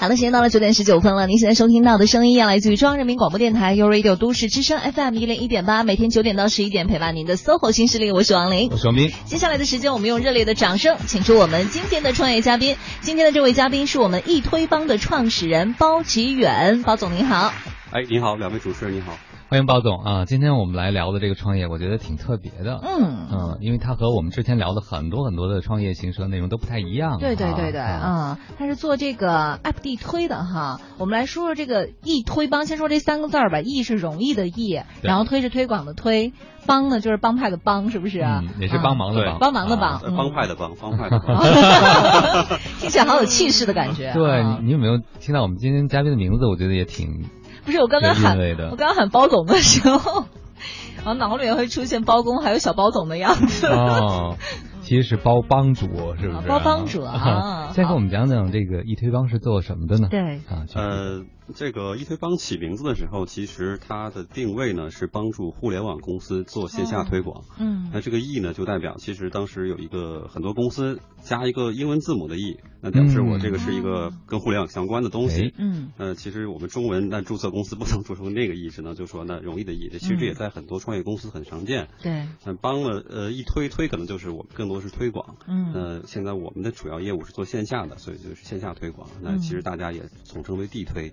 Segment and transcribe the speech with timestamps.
[0.00, 1.26] 好的，时间到了九点十九分了。
[1.26, 9.10] 您现在收听到的声音，来自于中央人民广播电台 u Radio 都市之声 FM 一零一点八，每天九点到十一点陪伴您的 SOHO 新势力，我是王琳，我是王斌。
[9.24, 12.76] 接下来的时间，我们用热烈的掌声，请出我们今天的创业嘉宾。
[13.00, 17.52] 今天的这位嘉宾是我们易推帮的创始人包吉远，包总您好。
[17.90, 19.18] 哎，你好，两位主持人您好。
[19.50, 20.24] 欢迎包总啊！
[20.26, 22.80] 今天我们来聊的这个创业，我觉得挺特别的。
[22.82, 27.16] 嗯嗯，因为它和我们之前聊的很多很多的创业形式的内容都不太一样。
[27.18, 30.82] 对对对对，嗯，他是做这个 app 地推的哈。
[30.98, 33.62] 我们来说说这个易推帮，先说这三个字儿吧。
[33.62, 36.34] 易是容易的易，然后推是推广的推，
[36.66, 38.20] 帮呢就是帮派的帮，是不是？
[38.20, 41.38] 嗯，也是帮忙的帮，帮忙的帮，帮派的帮，帮派的帮。
[42.80, 44.12] 听起来好有气势的感觉。
[44.12, 46.44] 对，你有没有听到我们今天嘉宾的名字？
[46.44, 47.24] 我觉得也挺。
[47.68, 48.38] 不是我刚刚喊
[48.70, 50.24] 我刚刚喊包总的时候，
[50.96, 53.66] 然后脑里面会出现包公还有小包总的样子。
[53.66, 54.36] 哦，
[54.80, 55.86] 其实是包帮主，
[56.18, 56.48] 是不是？
[56.48, 57.68] 包帮主啊！
[57.76, 60.08] 先给我们讲讲这个一推帮是做什么的呢？
[60.10, 61.24] 对啊，呃。
[61.54, 67.44] 这个易推帮起名字的时候，其实它的定位呢是帮助互联网公司做线下推广。
[67.58, 75.54] 嗯，那这个易呢就代表，其实当时有一个很多公司加一个英文字母的易，那表示我这个是一个跟互联网相关的东西。
[75.56, 79.88] 嗯，呃，其实我们中文那注册公司不能注成那个易，只能就说那容易的易。
[79.88, 81.88] 这其实这也在很多创业公司很常见。
[82.02, 85.36] 对，那帮了呃一推推可能就是我们更多是推广。
[85.46, 89.08] 嗯，呃，现在我们的主要业务是做线下的，所以就是线下推广。
[89.22, 91.12] 那其实大家也统称为地推。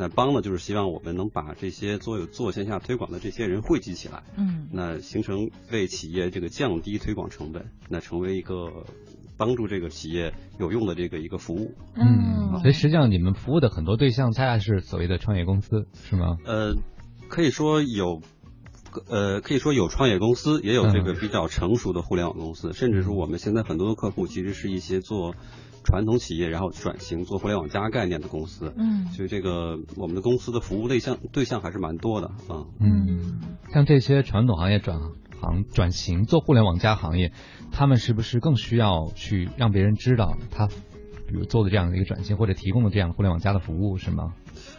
[0.00, 8.86] 那帮呢，就是希望我们能把这些做有做线下推广的这些人汇集起来，嗯，那形成为企业这个降低推广成本，那成为一个
[9.36, 16.38] 帮助这个企业有用的这个一个服务，嗯，所以实际上你们服务的很多对象，恰恰是所谓的创业公司，是吗？
[16.46, 16.76] 呃，
[17.28, 18.22] 可以说有，
[19.06, 25.34] 呃，可以说有创业公司，也有这个比较成熟的互联网公司，甚至说我们现在很多的客户其实是一些做。
[25.90, 33.40] 传统企业，然后转型做互联网加概念的公司，嗯，所以这个我们的公司的服务对象对象还是蛮多的啊，嗯，
[33.72, 35.00] 像这些传统行业转
[35.40, 37.32] 行转型做互联网加行业，
[37.72, 40.68] 他们是不是更需要去让别人知道他，
[41.30, 44.34] 比如做的这样的一个转型，或者提供的这样互联网加的服务，是吗？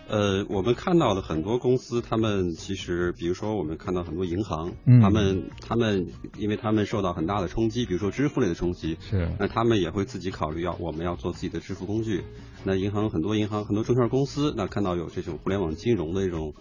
[0.08, 6.08] 呃，我们看到的很多公司，他们其实，比如说我们看到很多银行，他们他们
[6.38, 12.24] 因为他们受到很大的冲击，比如说支付类的冲击，是，那他们也会自己考虑要我们要做自己的支付工具。
[12.64, 16.54] 那银行很多银行很多证券公司，那看到有这种互联网金融的这种。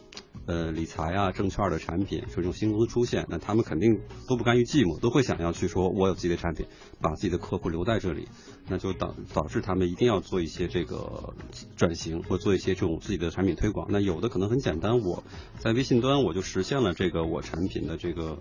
[0.46, 6.66] 呃，理财啊，证券的产品，说这种新公司出现，那他们肯定都不甘于寂寞，都会想要去说，我有自己的产品，
[7.00, 8.26] 把自己的客户留在这里，
[8.68, 11.34] 那就导导致他们一定要做一些这个
[11.76, 13.88] 转型，或做一些这种自己的产品推广。
[13.90, 15.24] 那有的可能很简单，我
[15.58, 18.38] 在微信端我就实现了这个我产品的这个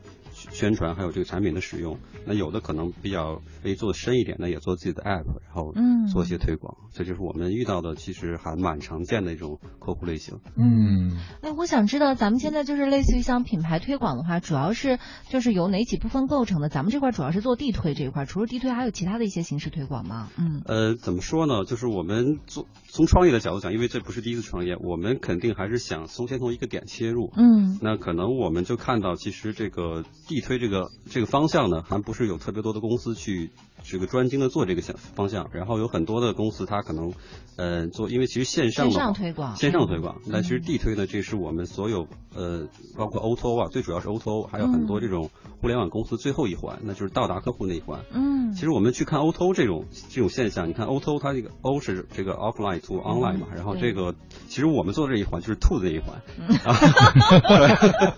[0.51, 1.97] 宣传，还有这个产品的使用。
[2.25, 5.73] 那有的可能比较可以做的深一点，那也做自己的 app，然后
[6.13, 6.77] 做一些推广。
[6.93, 10.39] 这就是我们遇到的，其实还蛮常见的一种客户类型。
[10.55, 11.89] 嗯，哎，我想。
[11.89, 16.69] 知道咱们现在就是类似于像品牌推广的话，主要是就是由哪几部分构成的？
[16.69, 20.29] 咱们这块主要是做地推这一块，除了地推，还有其他的一些形式推广吗？
[20.37, 21.65] 嗯，呃，怎么说呢？
[21.65, 27.33] 就是我们做从创业的角度讲，因为这不是第一次创业，我们肯定还是想从先从一个点切入。
[27.35, 33.49] 嗯，那可能我们就看到，其实这个地推这个这个方向呢，还不是有特别多的公司去。
[33.89, 37.13] 这个专精的做这个向方向，然后有很多的公司，它可能，
[37.57, 45.29] 呃，做，因为其实线上的线上推广，线上推广，那其实地推呢，这是我们所有，呃，包括 O to O 啊，最主要是 O to O，还有很多这种
[45.61, 48.01] 互联网公司最后一环，那就是到达客户那一环。
[48.13, 54.13] 嗯，其实我们去看 O to O 这种这种现象，你看 O to O 它这个 O 是这个 offline to online 嘛，然后这个
[54.47, 56.21] 其实我们做这一环就是 to 的这一环。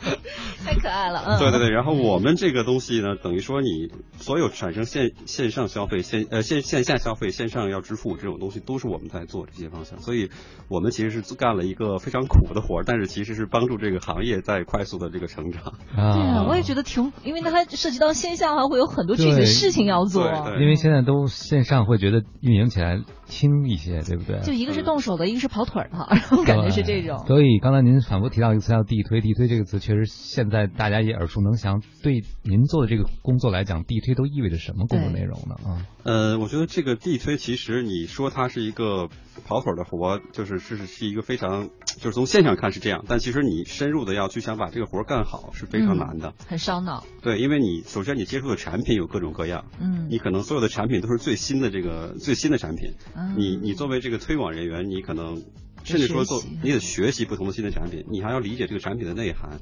[0.64, 1.40] 太可爱了，嗯。
[1.40, 10.30] 对对对，然后我们这个东西呢，等于说你所有产生线线上消费线呃线线下消费线上要支付这种东西都是我们在做这些方向，所以
[10.70, 15.74] 我们其实是干了一个非常苦的活儿，但是其实是帮助这个行业在快速的这个成长。
[15.96, 20.26] 啊对啊，我也觉得挺，因为它涉及到线下的话，会有很多具体的事情要做。
[20.60, 24.42] 因为现在都线上会觉得运营起来轻一些，对不对？
[24.42, 27.18] 就一个是动手的，一个是跑腿的， 然后感觉是这种。
[27.26, 31.82] 所以刚才您反复提到一个词叫地推，地推这个词确实现在大家也耳熟能详。
[32.04, 35.56] 对您做的这个工作来讲，地推都意味着什么工作内容呢？
[35.66, 35.88] 啊？
[36.04, 39.08] 呃，我觉得这个地推其实你说它是一个
[39.46, 47.06] 跑腿的活，就是是是一个非常，就是从现象看是这样，但其实你深入的要去想把这个活干好是非常难的，很烧脑。
[47.22, 52.94] 对，因为你首先你接触的产品有各种各样，嗯，你可能所有的产品都是最新的这个最新的产品，
[53.38, 55.44] 你你作为这个推广人员，你可能
[55.84, 59.60] 甚至说做你得学习不同的新的产品，你还要理解这个产品的内涵，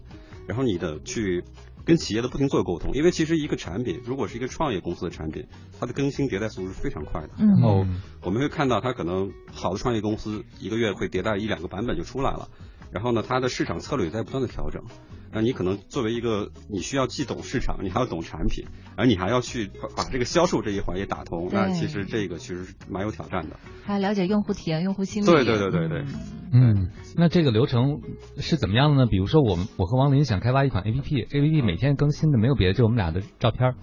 [0.48, 1.44] 然后你的去。
[1.90, 5.44] 跟企业的不停做沟通，因为其实一个产品如果是一个创业公司的产品，
[5.80, 7.30] 它的更新迭代速度是非常快的。
[7.40, 7.84] 嗯然后
[8.22, 12.48] 我们会看到它可能好的创业公司一个月会迭代一两个版本就出来了，
[12.92, 14.84] 然后呢，它的市场策略也在不断的调整。
[15.32, 18.66] 那你可能作为一个你需要既懂市场，你还要懂产品，
[18.96, 23.58] 而你还要去把把这个销售这一环也打通，那其实这个其实是蛮有挑战的。
[23.86, 25.28] 还要了解用户体验、用户心理。
[25.28, 26.04] 对对对对对
[26.52, 28.02] 嗯，那这个流程
[28.38, 29.06] 是怎么样的呢？
[29.06, 33.76] 比如说，我们我和王林想开发一款 APP，APP 每天更新的没有别的，就我们俩的照片儿。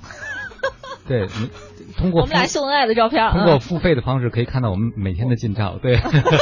[1.06, 1.50] 对，你
[1.96, 5.78] 通过我们俩秀恩爱的照片，通过嗯付费的方式可以看到我们每天的近照。
[5.80, 5.96] 对，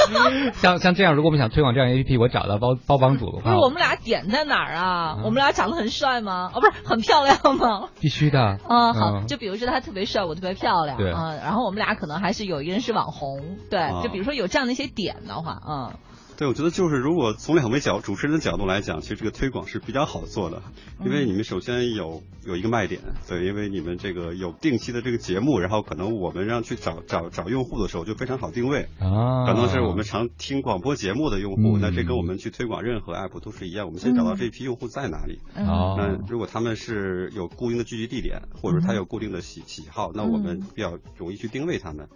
[0.54, 5.14] 像像这样，如果我们想推广这样 APP，我找到包包帮主的话不是，我们俩点在哪儿啊？
[5.18, 6.50] 嗯我们俩长得很帅吗？
[6.54, 7.88] 哦，不是很漂亮吗？
[8.00, 8.40] 必须的。
[8.68, 15.92] 啊，好，嗯就比如说他特别帅，我特别漂亮，对嗯，然后我们俩可能还是有一个人是网红，对，啊就比如说有这样的一些点的话，嗯，
[16.36, 20.62] 对，我觉得就是如果从两位角主持人的角度来讲，其实这个推广是比较好做的，
[21.04, 35.38] 因为你们首先有有一个卖点，对，因为你们这个有定期的这个节目，然后可能我们让去找找找用户的时候就非常好定位，啊，可能是我们常听广播节目的用户，嗯那这跟我们去推广任何 app 都是一样，我们先找到这批用户在哪里。
[35.54, 35.66] 嗯。
[35.66, 35.94] 哦。
[35.96, 42.08] 那如果他们是有固定的聚集地点，或者他有固定的喜喜好，那我们比较容易去定位他们。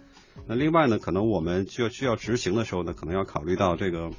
[0.47, 4.11] 那另外呢，可能我们需要需要执行的时候呢，可能要考虑到这个。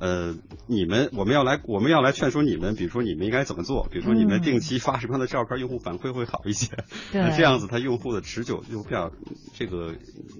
[0.00, 0.34] 呃，
[0.66, 6.76] 你们我们要来我们要来劝说你们，比如说你们应该怎么做，比如说你们定期发什么样的照片，用户反馈会好一些。
[7.12, 9.12] 对 那这样子，它用户的持久就比较
[9.54, 9.94] 这个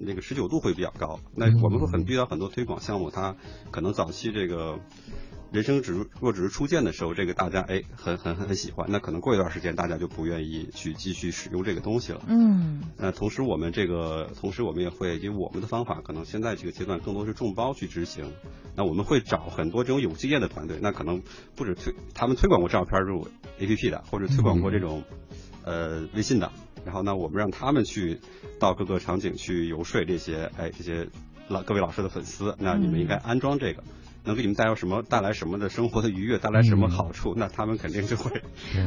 [0.05, 1.21] 那个持久度会比较高。
[1.35, 3.37] 那我们会很遇到很多推广项目，它
[3.71, 4.77] 可能早期这个
[5.55, 12.21] 人生只是若只是初见的时候，这个大家哎很很很很喜欢，那可能过一段时间大家就不愿意去继续使用这个东西了。
[12.27, 18.33] 嗯那同时我们这个，同时我们也会以我们的方法，可能现在这个阶段更多是众包去执行。
[18.75, 21.23] 那我们会找很多这种有经验的团队，那可能
[21.55, 23.25] 不止推他们推广过照片入
[23.57, 25.03] APP 的，或者推广过这种、
[25.63, 26.51] 呃微信的。
[26.83, 28.19] 然后呢，我们让他们去
[28.59, 31.07] 到各个场景去游说这些哎这些
[31.47, 33.81] 老各位老师的粉丝，那你们应该安装这个。
[34.25, 37.33] 能给你们带来什么带来什么的生活的愉悦，带来什么好处？
[37.37, 38.41] 那他们肯定就会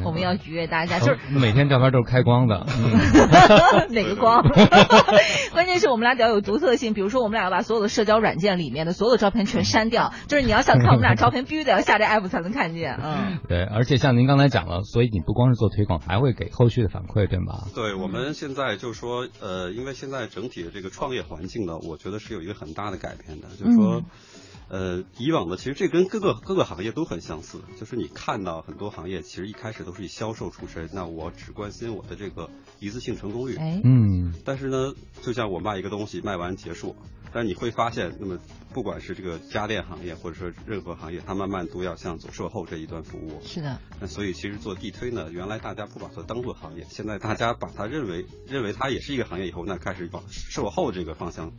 [0.05, 2.67] 我们要愉悦大家，就是 每天照片都是开光的。
[2.69, 4.43] 嗯哪个光？
[5.52, 12.99] 关键是我们俩得要有独特性，比如说我们俩要把所有的社交软件里面的所有的照片全删掉，就是你要想看我们俩照片，必须得要下这 app 才能看见。
[13.02, 17.64] 嗯，对，而且像您刚才讲了，所以你不光是做推广，还会给后续的反馈，对吗？
[17.75, 24.02] 对，我们现在就是说，呃，因为现在整体的这个创业环境呢，我觉得是有一个很大的改变的，就是说，
[24.69, 34.35] 呃，以往的其实这跟各个各个行业都很相似，就是你看到很多行业其实一开始都是以销售出身，那我只关心我的这个一次性成功率，哎，嗯。
[34.44, 34.93] 但是呢，
[35.23, 36.94] 就像我卖一个东西卖完结束，
[37.32, 38.38] 但是你会发现，那么
[38.75, 43.41] 不管是这个家电行业或者说任何行业，它慢慢都要向走售后这一端服务。
[43.43, 51.53] 是的，那所以其实做地推呢，原来大家不把它当做行业，现在大家把它认为认为它也是一个行业以后，那开始往售后这个方向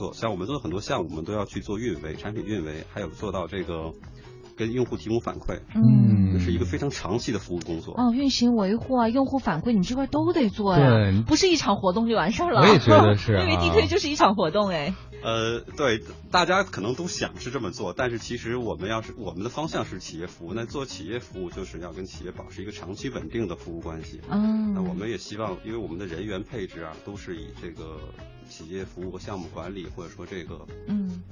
[0.00, 0.14] 做。
[0.14, 3.92] 像我们做的很多项目，我们都要去做运维、产品运维，还有做到这个
[4.56, 6.18] 跟用户提供反馈，嗯。
[6.32, 7.92] 这是一个非常长期的服务工作。
[7.98, 12.60] 哦，运行维护啊，用户反馈，你们这块都得做呀，对不是一场活动就完事儿了。
[12.60, 14.94] 我也觉得是啊 因为地推就是一场活动哎。
[15.22, 16.00] 呃，对，
[16.30, 24.20] 大家可能都想是这么做，但是其实我们要是我们的方向是企业服务，那做企业服务就是要跟企业保持一个长期稳定的服务关系。
[24.30, 27.98] 嗯，那我们也希望，因为我们的人员配置啊，都是以这个
[28.50, 31.22] 企业服务和项目管理，或者说这个嗯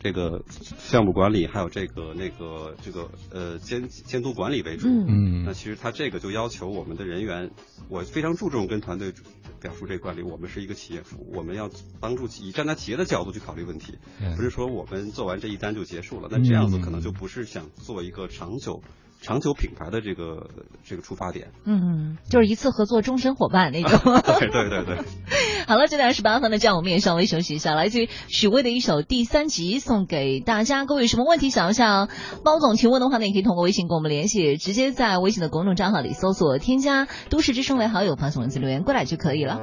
[0.00, 0.42] 这个
[0.78, 4.88] 项目管理，还有这个那个这个呃监监督管理为主。
[4.88, 7.50] 嗯那嗯其实它这个就要求我们的人员，
[7.88, 9.12] 我非常注重跟团队
[9.60, 10.22] 表述这个管理。
[10.22, 13.98] 我们是一个企业服务，我们要帮助企以站在企业的角度去考虑问题，
[14.36, 16.28] 不是说我们做完这一单就结束了。
[16.30, 18.82] 那这样子嗯可能就不是想做一个长久。
[19.22, 20.50] 长久品牌的这个
[20.84, 23.98] 这个出发点，嗯，就是一次合作终身伙伴那种。
[24.38, 24.98] 对对对对。
[25.68, 30.84] 好了，九点十八分的这样我们也稍微休息一下，来自于许巍的一首《第三集》送给大家。
[30.84, 32.08] 各位有什么问题想要向
[32.44, 39.60] 包总提问的话呢，也可以通过微信跟我们联系，直接在微信的公众账号里搜索添加“都市之声”为好友，发送文字留言过来就可以了。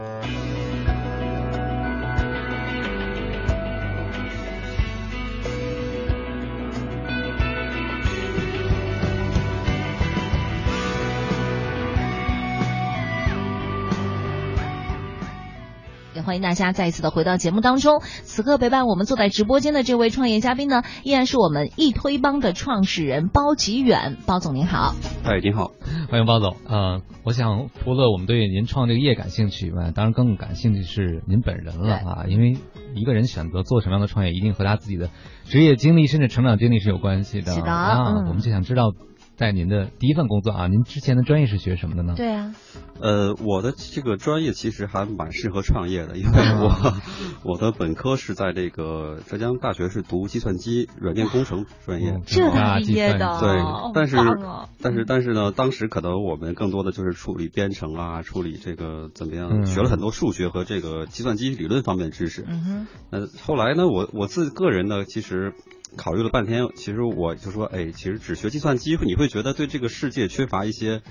[16.29, 18.01] 欢迎大家再一次的回到节目当中。
[18.01, 24.15] 此刻陪伴我们坐在直播间的这位创业嘉宾呢，依然是我们易推帮的创始人包吉远。
[24.27, 24.93] 包总您好。
[25.23, 25.71] 哎，您好。
[26.07, 26.55] 欢迎包总。
[26.67, 32.59] 呃，我想除了我们对您创这个业感兴趣以外，当然更感兴趣是您本人了啊，因为
[32.93, 35.09] 一个人选择做什么样的创业，一定和他自己的
[35.45, 37.53] 职业经历甚至成长经历是有关系的。
[37.53, 38.91] 是的啊，嗯我们就想知道。
[39.39, 42.13] 在您的第一份工作啊，您之前的专业是学什么的呢？
[42.17, 42.53] 对啊，
[42.99, 46.31] 呃，我的这个专业其实还蛮适合创业的，因为
[46.61, 46.93] 我
[47.45, 52.19] 我的本科是在这个浙江大学是读计算机软件工程专业。
[52.25, 53.49] 这才毕业的，对，
[53.93, 54.17] 但是
[54.81, 62.43] 但是但是呢，当时可能我们更多的就是处理编程啊，处理这个怎么样，学了很多数学和这个计算机理论方面的知识。
[62.45, 62.87] 嗯哼。
[63.09, 65.53] 那，后来呢，我我自个人呢，其实。
[65.95, 71.01] 考虑了半天，其实我就说，哎，其实只学计算机，你会觉得对这个世界缺乏一些，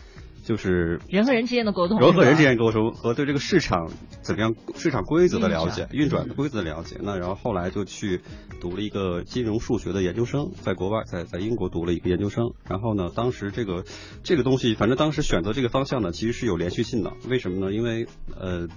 [0.44, 3.90] 就是人和人之间的沟通，人和人之间沟通和对这个市场
[4.22, 6.96] 怎么样市场规则的了解，运转的规则的了解。
[7.02, 8.20] 那然后后来就去
[8.60, 12.52] 读了一个金融数学的研究生，在国外，在在英国读了一个研究生。
[12.68, 13.84] 然后呢，当时这个
[14.22, 17.12] 这个东西，反正当时选择这个方向呢，其实是有连续性的。
[17.28, 17.72] 为什么呢？
[17.72, 18.06] 因为
[18.38, 18.68] 呃，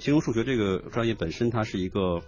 [0.00, 2.20] 金融数学这个专业本身它是一个。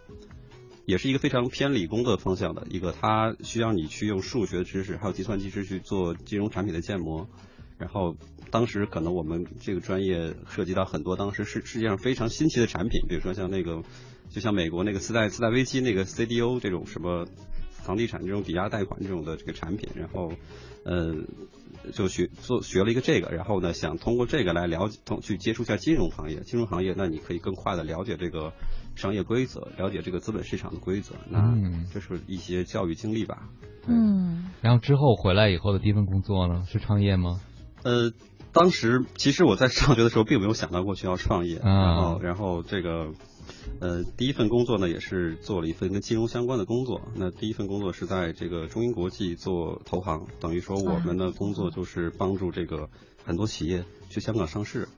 [0.86, 7.28] 也是一个非常偏理工的方向的一个，它需要你去用数学知识还有计算机知识去做金融产品的建模。
[7.76, 8.16] 然后
[8.50, 13.82] 当时可能我们这个专业涉及到很多当时世世界上非常新奇的产品，比如说像那个，
[14.30, 17.26] 就像美国那个次贷次贷危机那个 CDO 这种什么
[17.70, 20.32] 房地产这种抵押贷款这种的这个产品，然后
[20.84, 21.16] 呃
[21.92, 28.52] 就学做学了一个这个，然后呢想通过这个来了解通去接触一下金融行业，金融行业那你可以更快的了解这个。
[28.96, 31.54] 商业规则，了解这个资本市场的规则，那
[31.92, 33.48] 这是一些教育经历吧。
[33.86, 37.40] 嗯，然后之后回来以后的第一份工作呢，是创业吗？
[37.84, 38.10] 呃，
[38.52, 43.12] 当时其实我在上学的时候并没有想到过去要创业，然后然后这个
[43.80, 47.02] 呃第一份工作呢也是做了一份跟金融相关的工作。
[47.14, 52.88] 那第一份工作是在这个中银国际做投行，等于说我们的工作就是帮助这个
[53.24, 54.88] 很多企业去香港上市，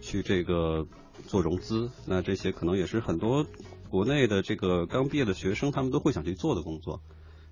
[0.00, 0.86] 去这个。
[1.26, 3.44] 做融资，那这些可能也是很多
[3.90, 7.02] 国内的这个刚毕业的学生他们都会想去做的工作。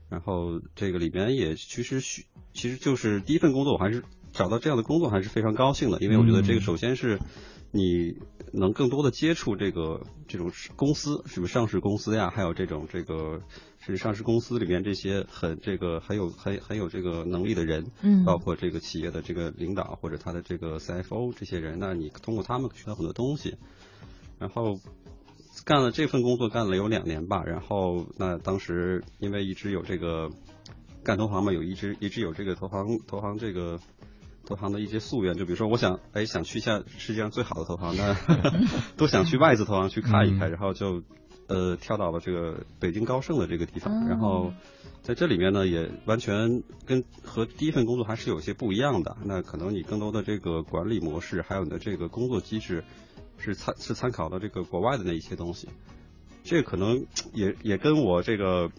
[0.08, 7.18] 然后这个里边也其实需，其实就是第一份工作，我还是找到这样的工作还是非常高兴的，因为我觉得这个首先是
[7.72, 8.14] 你
[8.52, 12.30] 能更多的接触这个这种公司，是不是上市公司呀？
[12.30, 13.42] 还有这种这个。
[13.94, 23.56] 是上市公司里面这些很这个很有很很有这个能力的人，嗯，包括这个企业的这个领导或者他的这个 CFO 这些人，那你通过他们学到很多东西。
[24.38, 24.78] 然后
[25.64, 30.30] 干了这份工作干了有两年吧，然后那当时因为一直有这个
[31.02, 33.78] 干投行嘛，有一直一直有这个投行投行这个
[34.44, 38.14] 投行的一些夙愿，就比如说我想哎想去一下世界上最好的投行，那
[38.98, 41.02] 都想去外资投行去看一看，然后就。
[41.48, 44.52] 呃，跳到了这个北京高盛的这个地方，然后
[45.02, 49.16] 在这里面呢，也完全跟和第一份工作还是有些不一样的。
[49.24, 52.84] 那可能你更多的这个管理模式，还有你的这个工作机制，
[53.38, 55.68] 是参是参考了这个国外的那一些东西。
[56.44, 58.70] 这可能 也也跟我这个。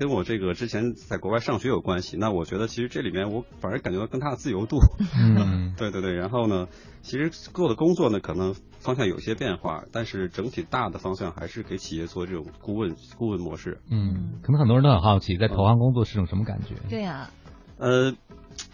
[0.00, 4.78] 跟我这个之前在国外上学有关系，那我觉得其实这里面我反而感觉到更大的自由度。
[5.14, 6.14] 嗯， 对对对。
[6.14, 6.68] 然后呢，
[7.02, 13.82] 其实做的工作呢可能方向有些变化，但是整体大的方向还是给企业做这种顾问顾问模式。
[13.90, 16.76] 嗯，可能很多人都很好奇，在投行工作是种什么感觉？
[16.88, 17.28] 对呀。
[17.76, 18.12] 呃，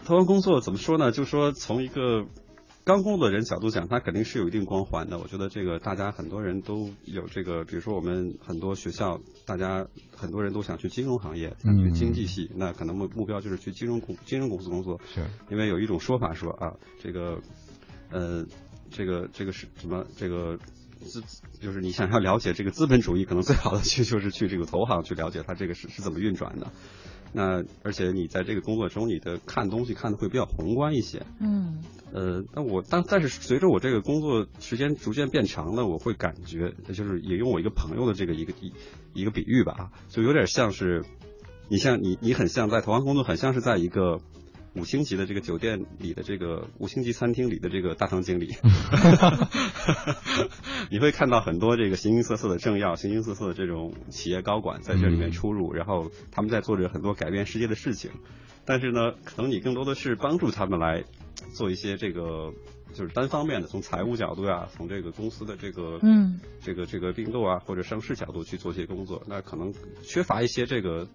[0.05, 1.11] 投行工作怎么说呢？
[1.11, 2.25] 就说从一个。
[2.87, 5.19] 刚工作的人角度讲，他肯定是有一定光环的。
[5.19, 15.01] 我觉得这个大家很多人都有这个，比如说我们很多学校，大家很多人都想去金融行业，想去经济系，那可能目目标就是去金融公金融公司工作。
[15.13, 17.41] 是，因为有一种说法说啊，这个
[18.09, 18.45] 呃，
[18.89, 20.05] 这个这个是什么？
[20.15, 20.57] 这个
[21.01, 21.21] 资
[21.59, 26.71] 就是你想要了解这个资本主义，可能最好的去 就是去这个投行去了解它这个是是怎么运转的。
[27.33, 31.25] 那而且你在这个工作中，你的看东西看的会比较宏观一些。
[31.41, 31.83] 嗯。
[32.17, 38.73] 呃，那我但但是随着我这个工作时间逐渐变长了，我会感觉，就是也用我一个朋友的这个一个一
[39.13, 41.05] 一个比喻吧，就有点像是，
[41.69, 44.19] 你像你你很像在投行工作，很像是在一个
[44.73, 48.55] 五星级的这个酒店里的这个五星级餐厅里的这个大堂经理。
[50.89, 58.09] 你会看到很多这个形形色色的政要，形形色色的这种企业高管在这里面出入，然后他们在做着很多改变世界的事情，
[58.65, 61.03] 但是呢，可能你更多的是帮助他们来。
[61.53, 62.53] 做一些这个
[62.93, 71.07] 就是单方面的，从财务角度呀，从这个公司的这个嗯，这个这个并购啊或者上市角度去做一些工作，那可能缺乏一些这个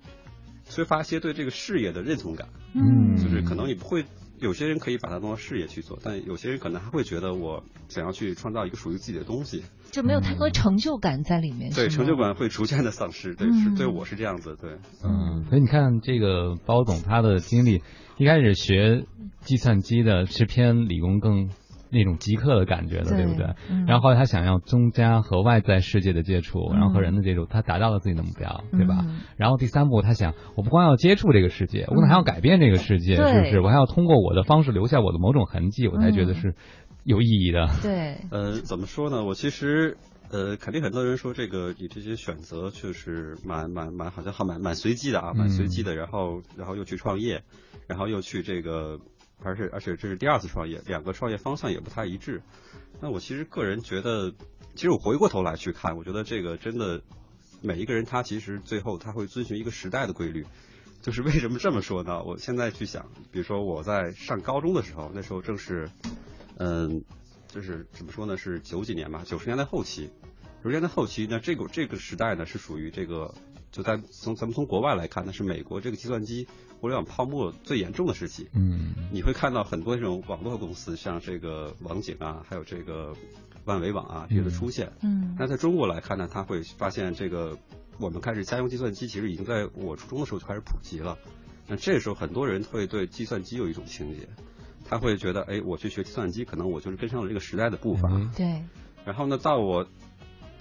[0.69, 4.05] 缺乏一些对这个事业的认同感，嗯，就是可能你不会，
[4.43, 14.73] 有些人可以把它当做事业去做，但有些人可能还会觉得我想要去创造一个属于自己的东西，就没有太多成就感在里面，对，成就感会逐渐的丧失，对，是对我是这样子，对，
[15.05, 17.81] 嗯，所以你看这个包总他的经历。
[18.19, 19.07] 一开始学
[19.41, 21.49] 计算机的是偏理工更
[21.93, 23.47] 那种即刻的感觉的，对对不对？
[23.71, 29.05] 嗯然后后来他想要增加和外在世界的接触，然后和人的接触，他达到了自己的目标，对吧？
[29.07, 33.61] 嗯然后第三步，他想，我不光要接触这个世界，我可能还要改变这个世界，对是不是？
[33.61, 36.55] 我还要通过我的方式留下我的某种痕迹，我才觉得嗯是
[37.05, 37.69] 有意义的。
[37.83, 39.25] 对，呃，怎么说呢？
[39.25, 39.97] 我其实
[40.31, 45.95] 呃，肯定很多人说这个你这些选择确实蛮蛮蛮好像还蛮蛮随机的啊，蛮随机的。
[45.95, 47.43] 然后然后又去创业，
[47.87, 48.99] 然后又去这个，
[49.45, 52.43] 而且而且这是第二次创业，两个创业方向也不太一致。
[53.01, 54.33] 那我其实个人觉得，
[54.75, 57.03] 其实我回过头来去看，我觉得这个真的
[57.61, 60.47] 每一个人他其实最后他会遵循一个时代的规律。
[61.01, 62.23] 就是为什么这么说呢？
[62.23, 65.91] 我现在去想，比如说我在上高中的时候，那时候正是，
[66.59, 67.03] 嗯，
[67.49, 68.37] 就是怎么说呢？
[68.37, 70.11] 是九几年吧，九十年代后期。
[70.63, 73.35] 九十年代后期那，这个这个时代呢是属于这个，
[73.73, 76.47] 就在从咱们从国外来看，那是美国这个计算机
[76.81, 78.49] 互联网泡沫最严重的时期。
[78.55, 83.17] 嗯你会看到很多这种网络公司，像这个网景啊，还有这个
[83.65, 84.93] 万维网啊这些的出现。
[85.03, 87.59] 嗯那在中国来看呢，他会发现这个
[87.99, 91.17] 我们开始家用计算机，其实已经在我初中的时候就开始普及了。
[91.67, 94.29] 那这时候很多人会对计算机有一种情节，
[94.85, 98.11] 他会觉得，哎，我去学计算机，可能我就是跟上了这个时代的步伐。
[98.11, 98.63] 嗯对，
[99.07, 99.87] 然后呢，到我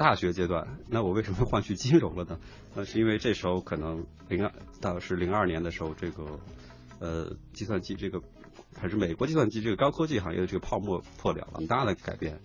[0.01, 2.39] 大学阶段，那我为什么换去金融了呢？
[2.75, 6.39] 那是因为这时候可能零二到是零二年的时候，这个
[7.00, 8.20] 呃计算机这个
[8.75, 12.39] 还是美国计算机这个高科技行业的这个泡沫破了了，很大的改变。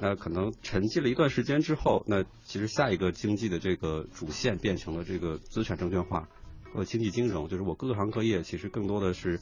[0.00, 6.28] 那可能沉寂了一段时间之后，那其实下一个经济的这个主线变成了这个资产证券化
[6.72, 9.40] 和经济金融，就是我各行各业其实更多的是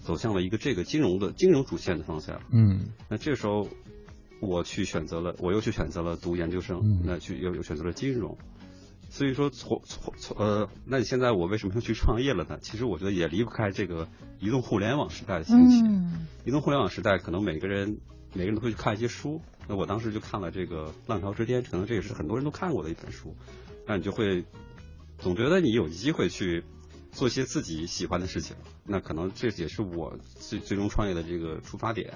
[0.00, 2.40] 走向了一个这个金融的金融主线的方向。
[2.50, 3.68] 嗯那这时候
[4.40, 8.36] 我去选择了，我又去选择了读研究生，嗯那去又又选择了金融。
[9.08, 12.58] 所以说从从从呃，那你现在我为什么又去创业了呢？
[12.60, 14.08] 其实我觉得也离不开这个
[14.40, 15.80] 移动互联网时代的兴起。
[15.82, 17.98] 嗯移动互联网时代，可能每个人
[18.32, 19.40] 每个人都会去看一些书。
[19.66, 23.34] 那我当时就看了这个《浪潮之巅》，可能这也是很多人都看过的一本书。
[23.84, 24.44] 那你就会
[25.18, 26.62] 总觉得你有机会去
[27.10, 28.54] 做一些自己喜欢的事情。
[28.84, 32.14] 那可能这也是我最最终创业的这个出发点。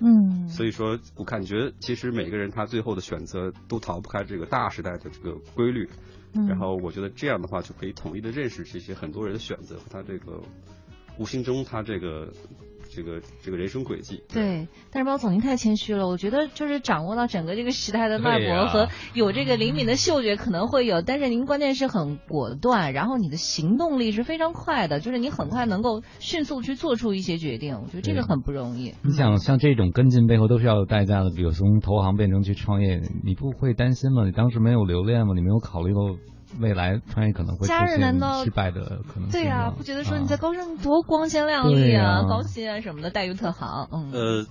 [0.00, 5.88] 嗯，所以说我感觉其实每个人他最后的选择都逃不开这个大时代的这个规律。
[6.34, 10.42] 嗯然后我觉得这样的话就可以统一的认识这些很多人的选择和他这个
[11.18, 12.32] 无形中他这个
[12.94, 14.22] 这个这个人生轨迹。
[14.32, 28.94] 对，但是包总您太谦虚了，我觉得就是掌握到整个这个时代的脉搏和有这个灵敏的嗅觉可能会有，但是您关键是很果断，然后你的行动力是非常快的，就是你很快能够迅速去做出一些决定，我觉得这个很不容易。
[29.02, 34.24] 你想，像这种跟进背后都是要有代价的，比如从投行变成去创业，你不会担心吗？
[34.24, 35.32] 你当时没有留恋吗？
[35.34, 36.16] 你没有考虑过
[36.60, 39.74] 未来创业可能会家人难道失败的可能对呀、吗？
[39.76, 40.26] 不觉得说你啊。
[40.26, 44.46] 在高盛多光鲜亮丽对啊，高薪啊什么的，待遇特好，嗯，呃，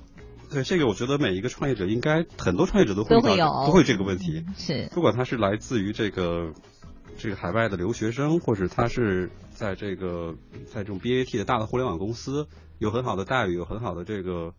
[0.50, 4.46] 对这个，我觉得每一个创业者应该很多创业者都会都会有都会这个问题。
[4.58, 6.54] 是，不管他是来自于这个
[7.18, 10.36] 这个海外的留学生，或者他是在这个
[10.66, 12.48] 在这种 BAT 的大的互联网公司
[12.80, 14.54] 有很好的待遇，有很好的这个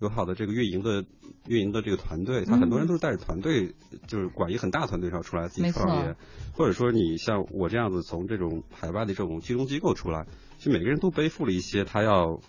[0.00, 1.04] 有好的这个运营的
[1.46, 3.74] 运营的这个团队，他很多人都是带着团队，
[4.06, 6.16] 就是管一个很大团队上出来自己创业，
[6.52, 10.26] 或者说你像我这样子从这种海外的这种金融机构出来，
[10.58, 12.40] 其实每个人都背负了一些他要。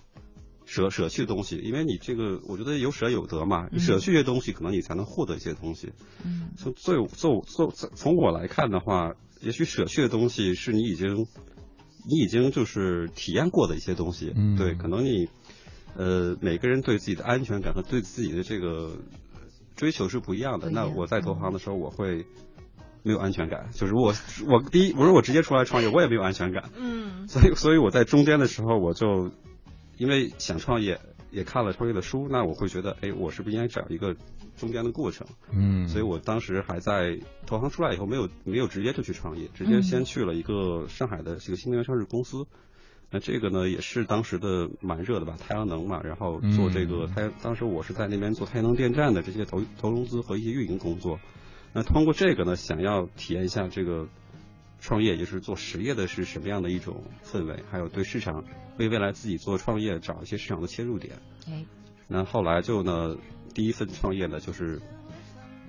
[0.63, 5.91] 舍舍去的东西，因为你这个，我觉得有舍有得嘛，你舍去一些东西，可能你才能获得一些东西。
[6.23, 9.11] 嗯从最从从从我来看的话，
[9.41, 11.25] 也许舍去的东西是你已经
[12.07, 15.27] 你已经就是体验过的一些东西，嗯对，可能你
[15.95, 18.91] 呃每个人对自己的安全感和对自己的这个
[19.75, 20.69] 追求是不一样的。
[20.69, 22.25] 那我在投行的时候，我会
[23.03, 24.13] 没有安全感，就是我
[24.47, 29.31] 我第一，我说我直接出来创业，我也没有安全感，嗯所以所以我在中间的时候，我就
[29.97, 30.99] 因为想创业。
[31.31, 34.13] 也看了创业的书，那我会觉得，哎，我是不是应该找一个
[34.57, 35.25] 中间的过程？
[35.53, 42.45] 嗯，所以我当时还在投行出来以后，没有没有直接就去创业，直接先去了一个上海的这个新能源上市公司。
[43.11, 51.19] 那这个呢，也是当时的蛮热的吧，太阳能嘛，然后做这个嗯太，当时我是在那边做太阳能电站的这些投投融资和一些运营工作。
[51.73, 54.07] 那通过这个呢，想要体验一下这个
[54.79, 58.45] 创业，也就是做实业的是什么样的一种氛围，还有对市场
[58.77, 61.17] 为未来自己做创业找一些市场的切入点。
[61.47, 61.65] 哎，
[62.07, 63.17] 那后来就呢，
[63.53, 64.81] 第一份创业呢，就是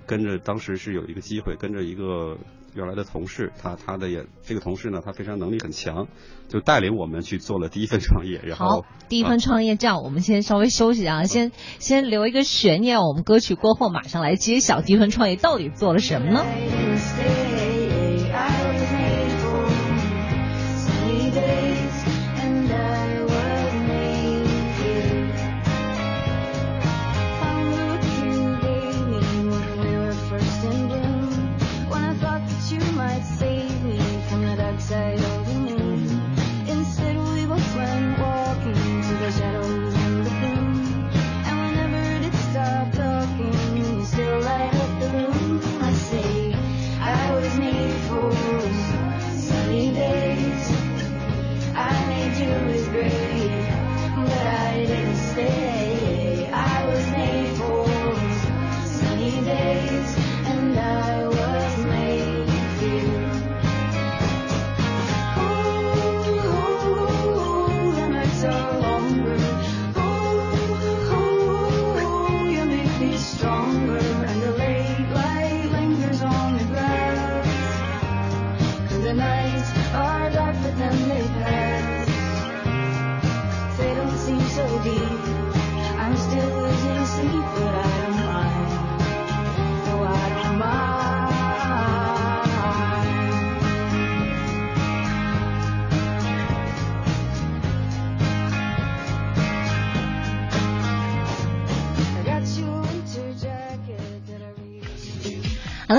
[0.07, 2.37] 跟着当时是有一个机会，跟着一个
[2.75, 6.07] 原来的同事，他他的也这个同事呢，他非常能力很强，
[6.49, 17.52] 就带领我们去做了第一份创业，然后好，第一份创业这样，我们先稍微休息啊，先先留一个悬念，我们歌曲过后马上来揭晓第一份创业到底做了什么呢？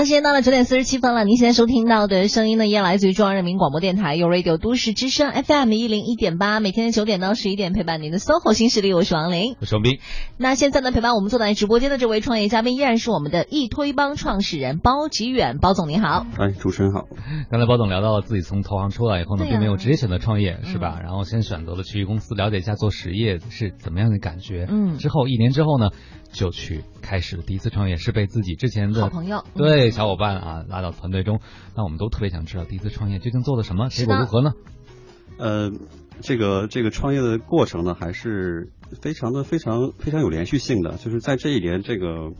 [0.05, 1.23] 时间到了九点四十七分了。
[1.23, 9.55] 您现在收听到的声音呢，依然来自于中央人民广播电台有 Radio 都市之声 FM 一零一点八，每天的九点到十一点陪伴您的 SOHO 新势力，我是王琳。
[9.59, 9.97] 我是王斌，
[10.37, 16.27] 那现在呢，陪伴我们坐在直播间的这位创业嘉宾依然是我们的易推帮创始人包吉远，包总您好。
[16.37, 17.05] 哎，主持人好。
[17.49, 20.99] 刚才包总聊到了自己从投行出来以后呢，并没有直接选择创业，是吧？
[20.99, 24.67] 嗯然后先选择了去公司了解一下做实业是怎么样的感觉。
[24.69, 25.89] 嗯之后一年之后呢，
[26.35, 31.39] 就去开始了第一次创业，是被自己之前的好朋友嗯对小伙伴啊拉到团队中。
[31.75, 34.51] 那我们都特别想知道第一次创业究竟做了什么，结果如何呢？
[35.37, 35.71] 呃，
[36.21, 38.71] 这个这个创业的过程呢，还是
[39.01, 40.97] 非常的非常非常有连续性的。
[40.97, 42.31] 就是在这一年这个，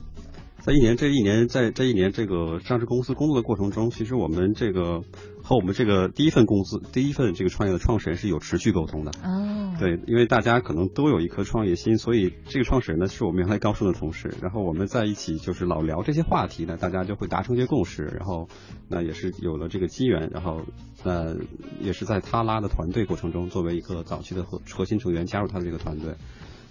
[0.59, 5.01] 在一年这一年在这一年这个上市公司工作的过程中，其实我们这个
[5.47, 9.11] 和我们这个第一份工资、第一份这个创业的创始人是有持续沟通的。
[9.23, 18.49] 哦，对，因为大家可能都有一颗创业心，所以这个创始人呢是我们原来高盛的同事，然后我们在一起就是老聊这些话题呢，大家就会达成一些共识，然后
[18.89, 20.63] 那也是有了这个机缘，然后
[21.03, 21.35] 呃
[21.79, 26.15] 也是在他拉的团队过程中，作为一个早期的核核心成员加入他的这个团队。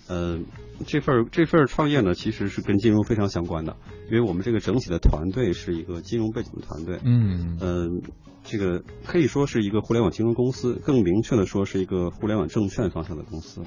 [0.07, 0.39] 呃，
[0.87, 3.77] 这份儿这份儿创业呢，其实是跟金融非常相关的，
[4.11, 7.01] 因为我们这个整体的团队是一个金融背景的团队。
[7.05, 8.03] 嗯嗯，
[8.43, 13.63] 这个可以说是一个互联网金融公司，更明确的说是一个互联网证券方向的公司。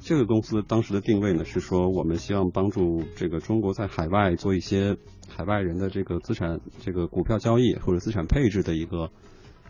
[0.00, 4.96] 这个公司当时的定位呢是说，我们希望帮助这个中国在海外做一些
[5.28, 9.10] 海外人的这个资产、这个股票交易或者资产配置的一个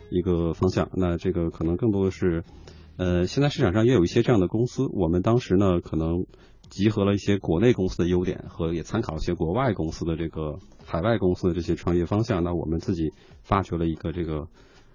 [0.09, 0.89] 一个方向。
[0.93, 2.43] 那这个可能更多的是，
[2.97, 4.87] 呃，现在市场上也有一些这样的公司。
[4.93, 6.25] 我们当时呢，可能
[6.69, 12.43] 集合了一些国内公司的优点和也参考了一些国外公司的这个海外公司的这些创业方向。
[12.43, 13.11] 那我们自己
[13.43, 14.47] 发掘了一个这个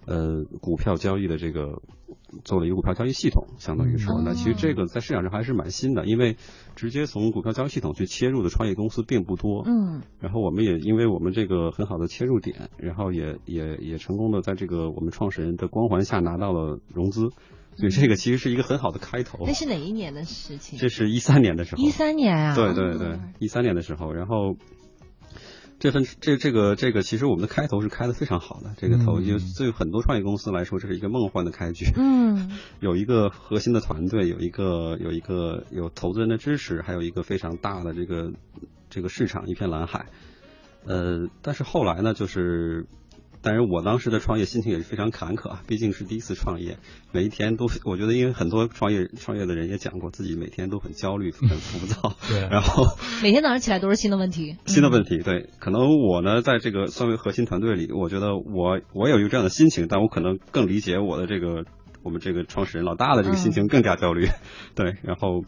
[0.06, 1.82] 呃股票交易的这个
[2.44, 6.36] 做了一个股票交易系统，相当于说，嗯那其实这个在市场上还是蛮新的，因为
[6.74, 9.62] 直接从股票交易系统去切入的创业公司并不多。
[9.66, 17.28] 嗯然后我们也因为我们这个很好的切入点，然后也也也成功的在这个我们创始人的光环下拿到了融资，
[17.76, 19.44] 所以这个其实是一个很好的开头。
[19.46, 20.78] 那是哪一年的事情？
[20.78, 22.54] 这是一三年的时候，一三年啊。
[22.54, 24.56] 对对对，一三年的时候，然后
[25.78, 31.86] 这份这这个这个，其实我们的开头是开的非常好的，这个头嗯就对很多创业公司来说，这是一个梦幻的开局。
[31.96, 38.32] 嗯 有一个核心的团队，有一个有一个有投资人的支持，还有一个非常大的这个
[38.90, 40.06] 这个市场，一片蓝海。
[40.86, 42.86] 呃，但是后来呢，就是，
[43.42, 46.76] 当然我当时的创业心情也是非常坎坷啊，毕竟是第一次创业，
[47.10, 52.84] 每一天都，我觉得因为很多创业创业的人也讲过，自己每天都很焦虑、很浮躁，对然后
[53.22, 54.56] 每天早上起来都是新的问题。
[54.66, 61.64] 新的问题，对，可能我呢，在这个作为核心团队里，我觉得我我有一个这样的心情，但我可能更理解我的这个
[62.02, 64.28] 我们这个创始人老大的这个心情更加焦虑，
[64.74, 65.44] 对，然后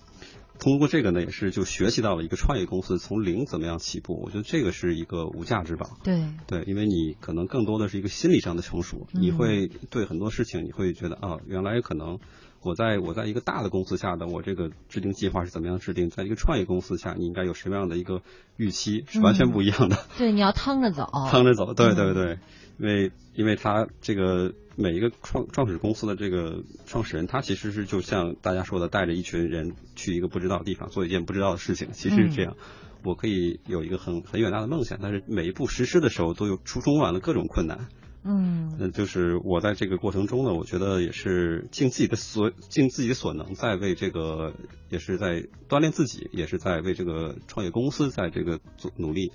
[0.62, 5.98] 通过这个呢，也是就学习到了一个创业公司从零怎么样起步，我觉得这个是一个无价之宝。
[6.05, 12.20] 对，对，因为你可能更多的是一个心理上的成熟，你嗯会对很多事情，你会觉得啊，原来可能
[12.62, 18.22] 我在我在一个大的公司下的我这个制定计划是怎么样制定，在一个创业公司下，你应该有什么样的一个
[18.57, 19.98] 预期，是完全不一样的。
[20.16, 21.11] 对，你要趟着走。
[21.29, 22.38] 趟着走，对对嗯对，
[22.79, 32.56] 因为因为他这个每一个创创始公司的这个创始人，他其实是就像大家说的，带着一群人去一个不知道的地方做一件不知道的事情，其实是这样。
[33.04, 37.88] 我可以有一个很很远大的梦想，但是每一步实施的时候都有充充满了各种困难。
[38.24, 44.54] 嗯嗯，就是我在这个过程中呢，我觉得也是尽自己的所尽自己的所能，在为这个
[44.88, 49.32] 也是在锻炼自己，也是在为这个创业公司在这个做努力。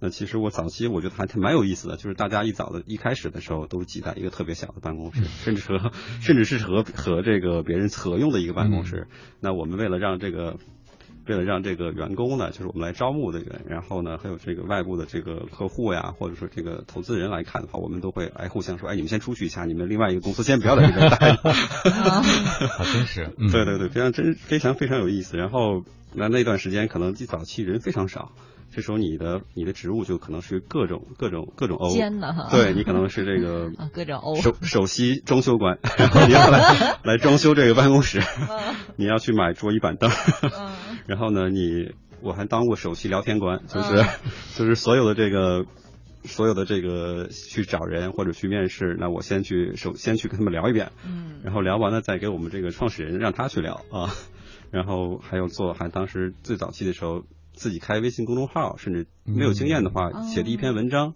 [0.00, 9.08] 那其实我早期我觉得还挺蛮有意思的，就是大家一早的一开始的时候都挤在一个特别小的办公室，甚至和甚至是和和这个别人合用的一个办公室。
[9.40, 10.58] 那我们为了让这个
[11.26, 21.52] 为了让这个员工呢，就是我们来招募的人，然后呢，还有这个外部的这个客户呀，或者说这个投资人来看的话，我们都会哎互相说，哎，你们先出去一下，你们另外一个公司先不要在这边待着。
[22.68, 23.32] 好 真实。
[23.38, 25.36] 嗯对对对，非常真，非常非常有意思。
[25.36, 25.82] 然后
[26.12, 28.30] 那那段时间可能早期人非常少，
[28.70, 34.36] 这时候你的你的职务就可能是各种各种各种欧，尖的哈对你可能是这个 啊，各种欧。
[34.36, 38.20] 首首席装修官，然后你要来 来装修这个办公室，
[38.96, 40.10] 你要去买桌椅板凳，
[41.06, 44.06] 然后呢，你我还当过首席聊天官，就是、嗯
[44.54, 45.64] 就是所有的这个
[46.24, 51.40] 所有的这个去找人或者去面试，那我先去首先去跟他们聊一遍，嗯。
[51.44, 54.10] 然后聊完了再给我们这个创始人让他去聊啊，
[54.72, 57.22] 然后还有做还当时最早期的时候
[57.56, 61.14] 自己开微信公众号，甚至没有经验的话、嗯写第一篇文章。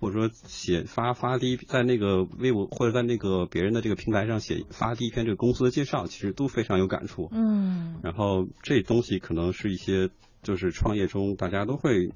[0.00, 7.28] 或者说写发发第一在那个微博或者在那个别人的这个平台上写发第一篇这个公司的介绍，其实都非常有感触。
[7.32, 10.08] 嗯然后这东西可能是一些
[10.40, 12.12] 就是创业中大家都会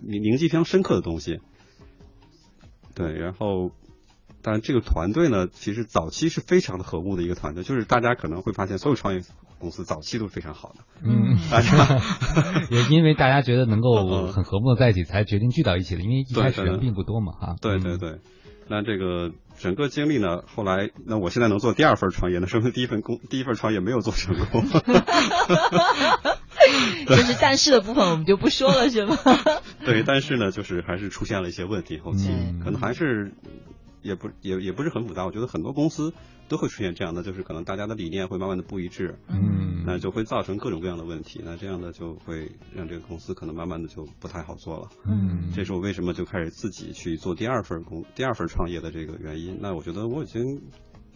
[0.00, 1.40] 铭 铭记非常深刻的东西。
[2.94, 3.72] 对，然后，
[4.48, 9.20] 当然这个团队呢，其实早期是非常的和睦的一个团队，就是大家可能会发现，所有创业
[9.58, 12.00] 公司早期都是非常好的，嗯， 大家
[12.72, 16.00] 也因为大家觉得能够嗯很和睦的在一起，才决定聚到一起的。
[16.00, 17.56] 因为一开始人并不多嘛，哈。
[17.56, 18.20] 嗯，对对对。
[18.70, 24.64] 那这个整个经历呢，后来那我现在能做第二份创业那，说明第一份工第一份创业没有做成功。
[27.06, 29.16] 就是但是的部分我们就不说了，是吗？
[29.84, 33.32] 对，但是呢，就是还是出现了一些问题，后期、嗯可能还是
[34.08, 35.24] 也不也也不是很复杂。
[35.24, 36.12] 我觉得很多公司
[36.48, 41.40] 都会出现这样的，就是可能大家的理念会慢慢的不一致，嗯，那就会造成各种各样的问题。
[41.44, 44.88] 那这样的就会让这个公司可能慢慢的就不太好做了。
[45.06, 49.58] 嗯，这是我为什么就开始自己去做第二份工、第二份创业的这个原因。
[49.60, 50.62] 那我觉得我已经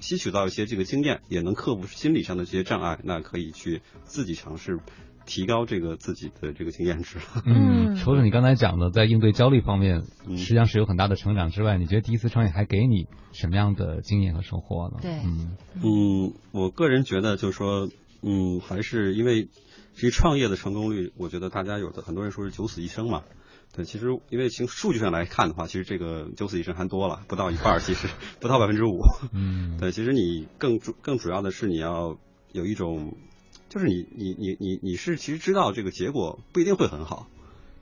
[0.00, 4.78] 吸取到一些这个经验，也能克服心理上的这些障碍，那可以去自己尝试
[5.32, 7.18] 提高这个自己的这个经验值。
[7.46, 14.98] 嗯，嗯除了你刚才讲的在应对焦虑方面，嗯实际上是有很大的成长之外，你觉得第一次创业还给你什么样的经验和收获呢？
[15.00, 17.88] 对嗯嗯，我个人觉得就是说，
[18.20, 19.48] 嗯，还是因为
[19.94, 23.22] 其实创业的成功率，我觉得大家有的很多人说是九死一生嘛。
[23.74, 28.06] 对，其实因为从数据上来看的话，其实这个九死一生还多了，不到一半，其实
[28.38, 29.00] 不到百分之五。
[29.32, 32.18] 嗯，对，其实你更主更主要的是你要
[32.52, 33.16] 有一种，
[33.72, 37.26] 就是你你你你你是其实知道这个结果不一定会很好，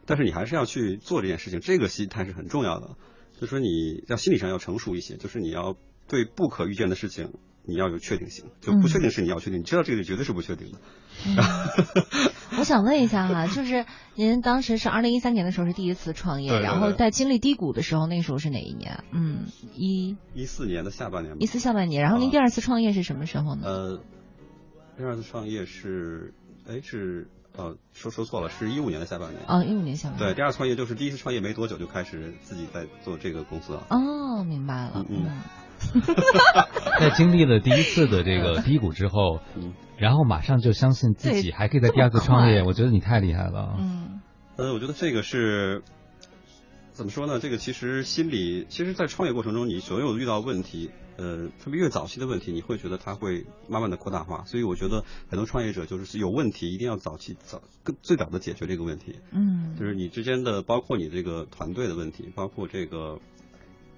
[0.06, 2.90] 但是你还是要去做这件事情，这个心态是很重要的。
[3.34, 5.74] 就是说你要心理上要成熟一些，就是你要
[6.06, 7.32] 对不可预见的事情
[7.64, 10.78] 你要有确定性，就不确定是你要确定，你知道这个绝对是不确定的。
[12.56, 19.02] 我想问一下哈，就是您当时是二零一三年的时候是第一次创业，对对对然后在经历低谷的时候，那时候是哪一年？
[19.10, 22.02] 嗯，一一四年的下半年吧一，四下半年。
[22.02, 23.62] 然后您啊第二次创业是什么时候呢？
[23.64, 24.00] 呃，
[25.00, 26.34] 第二次创业是，
[26.68, 29.42] 哎是呃说说错了，是一五年的下半年。
[29.48, 33.86] 哦，一五年下半年对，第二次创业就是第一次创业没多久就开始自己在做这个公司了。
[33.88, 35.06] 哦，明白了。
[35.08, 35.42] 嗯嗯
[37.00, 43.76] 在经历了第一次的这个低谷之后，嗯，然后马上就相信自己还可以在第二次创业，我觉得你太厉害了。
[43.78, 44.20] 嗯
[44.56, 45.82] 呃，我觉得这个是
[46.92, 47.38] 怎么说呢？
[47.40, 54.42] 这个其实心理，其实，在创业过程中，你所有遇到问题，呃，特别越早期的问题，你会觉得它会慢慢的扩大化。
[54.46, 59.16] 所以我觉得很多创业者就是有问题，一定要早期早更最早的解决这个问题。
[59.30, 63.20] 嗯就是你之间的，包括你这个团队的问题，包括这个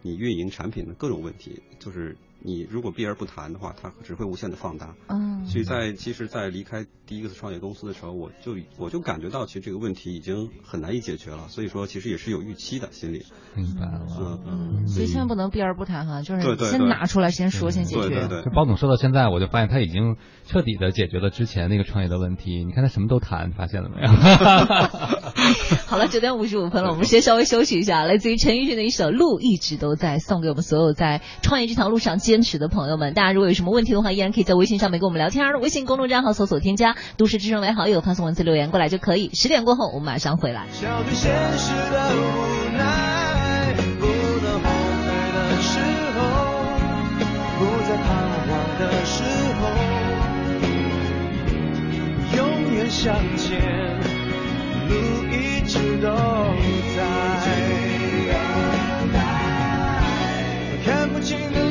[0.02, 4.94] 你运营产品的各种问题，就是你如果避而不谈的话，它只会无限的放大。
[5.09, 11.48] 嗯所以在其实，在离开第一个创业公司的时候，我就我就感觉到，其实这个问题已经很难以解决了。
[11.48, 13.24] 所以说，其实也是有预期的心理。
[13.57, 14.07] 明白了。
[14.20, 18.09] 嗯嗯，嗯，所以千万不能避而不谈哈，就是先拿出来，先说，先解决。
[18.09, 22.64] 对对对包总说到现在，我就发现他已经彻底的解决了之前那个创业的问题。
[22.64, 24.12] 你看他什么都谈，发现了没有？
[25.87, 28.05] 好了，九点五十五分了，我们先稍微休息一下。
[28.05, 33.12] 来自于陈奕迅的一首《路》，一直都在送给我们所有在创业这条路上坚持的朋友们。
[33.12, 39.29] 大家如果有什么问题的话，依然可以在微信上面跟我们聊天，微信公众账号搜索添加“都市之声”为好友，发送文字留言过来就可以。
[39.35, 40.64] 十点过后，我们马上回来。
[40.73, 44.64] 笑对现实的无奈，不能后
[45.05, 45.79] 退的时
[46.16, 46.21] 候，
[47.59, 48.09] 不再彷
[48.49, 49.23] 徨的时
[49.61, 49.62] 候，
[52.38, 52.40] 永
[52.73, 53.61] 远向前，
[54.88, 54.90] 路
[55.31, 56.09] 一直都
[56.97, 57.03] 在。
[60.85, 61.62] 看不清的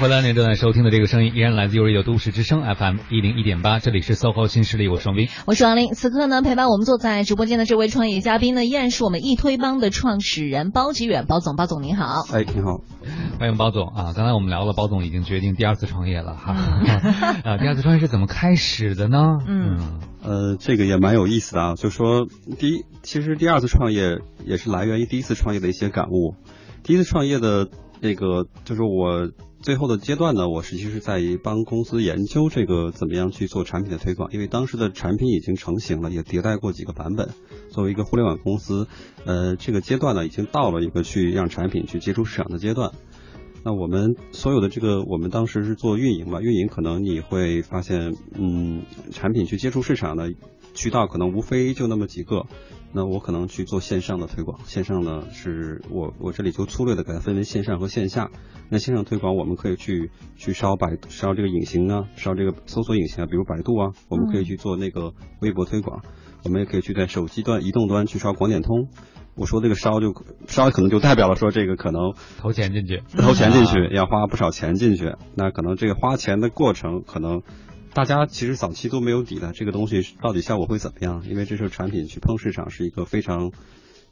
[0.00, 0.22] 回来。
[0.22, 5.28] 您正在收听的这个声音依然来自优瑞的都市之声 FM 一零一点八，这里是 SOHO 新势力，我是王斌。
[5.46, 12.22] 我是王林，此刻呢陪伴我们坐在直播间的这位创业嘉宾呢，依然是我们易推帮的创始人包吉远，包总，包总您好。
[12.32, 12.80] 哎，你好，
[13.38, 14.14] 欢迎包总啊！
[14.16, 16.54] 刚才我们聊了，包总已经决定第二次创业了哈。
[17.44, 19.18] 啊，第二次创业是怎么开始的呢？
[19.46, 21.74] 嗯呃，这个也蛮有意思的啊。
[21.74, 22.26] 就说
[22.58, 26.36] 第一，其实第二次创业也是来源于第一次创业的一些感悟。
[26.84, 27.68] 第一次创业的
[28.00, 29.28] 那个，就是我
[29.62, 37.28] 最后的阶段呢，我实际是在于帮公司研究这个怎么样去做产品的推广，因为当时的产品已经成型了，也迭代过几个版本。
[37.68, 38.88] 作为一个互联网公司，
[39.26, 42.92] 呃，这个阶段呢，已经到了一个去让产品去接触市场的阶段。
[43.62, 50.24] 那我们所有的这个，我们当时是做运营嘛，运营可能你会发现，嗯，产品去接触市场呢
[50.74, 52.46] 渠道可能无非就那么几个。
[52.92, 58.30] 那我可能去做线上的推广，线上呢是我我这里就粗略的给它分为线上和线下。
[58.68, 66.02] 那线上推广我们可以去去烧百烧这个隐形啊，烧这个搜索引擎啊，比如百度啊，我们可以去做那个微博推广，
[66.44, 68.88] 我们也可以去在手机端、移动端去烧广点通。
[69.36, 70.12] 我说这个烧就
[70.48, 77.42] 烧可能就代表了说这个可能投钱进去，投钱进去啊要花不少钱进去，那可能这个花钱的过程可能。
[77.92, 81.24] 大家其实早期都没有底的，这个东西到底效果会怎么样？
[81.28, 83.50] 因为这是产品去碰市场是一个非常、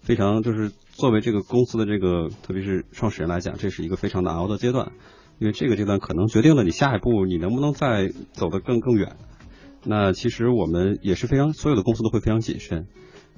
[0.00, 4.90] 非常就是作为这个公司的这个，特别是创始人来讲，这是一个非常难熬的阶段，
[5.38, 9.16] 因为这个阶段可能决定了你下一步你能不能再走得更更远。
[9.84, 12.88] 那其实我们也是非常，所有的公司都会非常谨慎。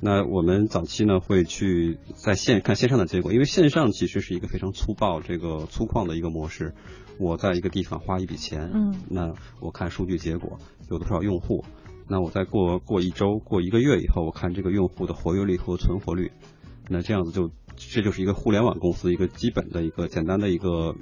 [0.00, 6.72] 那我们早期呢会去在线看线上的结果，因为线上其实是一个非常粗暴、这个粗犷的一个模式。
[7.20, 8.94] 我在一个地方花一笔钱，嗯。
[9.10, 11.62] 那我看数据结果有多少用户，
[12.08, 16.32] 那我再过过一周、过一个月以后，我看这个用户的活跃率和存活率，
[16.88, 20.96] 那这样子就这就是一个互联网公司一个基本的一个简单的一个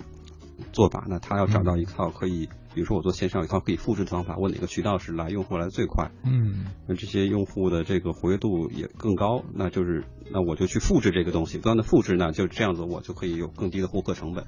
[0.73, 1.05] 做法。
[1.09, 14.47] 那他要找到一套可以，比如说我做线上一套可以复制的方法，我哪个渠道是来用户来的最快，嗯那这些用户的这个活跃度也更高，那就是那我就去复制这个东西，不断的复制，那就这样子我就可以有更低的获客成本，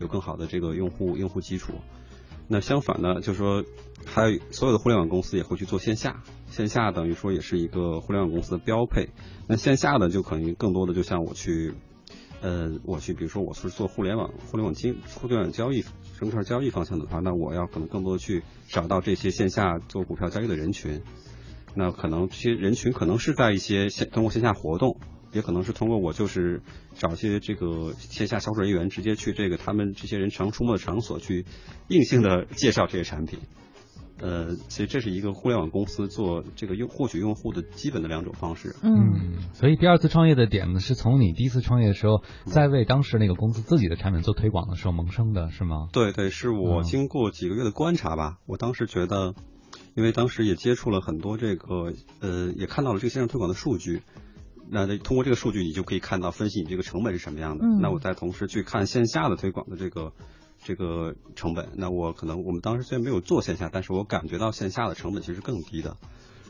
[0.00, 1.74] 有更好的这个用户用户基础。
[2.48, 3.64] 那相反呢，就是说
[4.04, 9.08] 还有所有的互联网公司也会去做线下，线下等于说也是一个互联网公司的标配。
[9.48, 11.72] 那线下的就可能更多的就像我去。
[12.42, 15.84] 呃，我去，比如说我是做互联网、互联网经、互联网交易、
[16.18, 21.02] 证券交易方向的话，那我要可能更多的去找到这些线下做股票交易的人群，
[21.76, 24.98] 那可能这些人群可能是在一些线通过线下活动，
[25.32, 26.62] 也可能是通过我就是
[26.98, 31.46] 找一些这个线下销售人员直接去这个他们这些人常出没的场所去
[31.88, 33.38] 硬性的介绍这些产品。
[34.22, 38.76] 呃，其实这是一个互联网公司做这个用获取用户的基本的两种方式。
[38.82, 45.88] 嗯嗯，所以第二次创业的点呢，是从你第一次创业的时候，在为当时那个公司自己的产品做推广的时候萌生的，是吗？
[45.92, 49.34] 对对，是我嗯经过几个月的观察吧，我当时觉得，
[49.96, 54.02] 因为当时也接触了很多这个，呃，也看到了这个线上推广的数据。
[54.70, 57.64] 那通过这个数据，你就可以看到分析你这个成本是什么样的。
[57.66, 60.12] 嗯那我再同时去看线下的推广的这个
[60.64, 61.70] 这个成本。
[61.74, 65.96] 那我可能我们当时虽然没有做线下，但是我感觉到线下的成本其实更低的，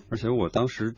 [0.08, 0.94] 而且我当时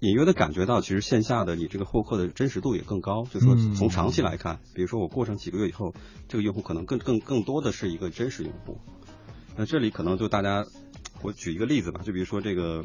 [0.00, 3.24] 隐约的感觉到，其实线下的你这个获客的真实度也更高。
[3.24, 5.94] 就是说嗯从长期来看，比如说我过上几个月以后，
[6.28, 8.78] 这个用户可能更更更多的是一个真实用户。
[9.56, 10.66] 那这里可能就大家，
[11.22, 12.84] 我举一个例子吧，就比如说这个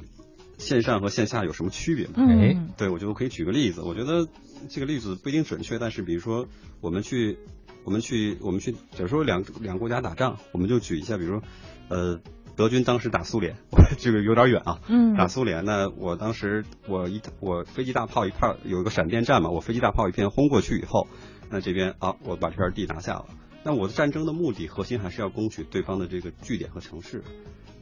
[0.60, 2.14] 线上和线下有什么区别嘛？
[2.18, 3.82] 哎嗯对，我觉得可以举个例子。
[3.82, 4.28] 我觉得
[4.70, 6.48] 这个例子不一定准确，但是比如说
[6.82, 7.40] 我们去，
[7.88, 11.44] 我们去，我们去，假如说两两个国家打仗，我们就举一下，比如说，
[11.88, 12.20] 呃，
[12.58, 13.56] 德军当时打苏联，
[13.98, 14.82] 这个有点远啊。
[14.90, 21.08] 嗯打苏联呢，我当时我一我飞机大炮一炮有一个闪电战嘛，我飞机大炮一片轰过去以后，
[21.50, 23.28] 那这边啊，我把这片地拿下了。
[23.64, 27.24] 那我的战争的目的核心还是要攻取对方的这个据点和城市。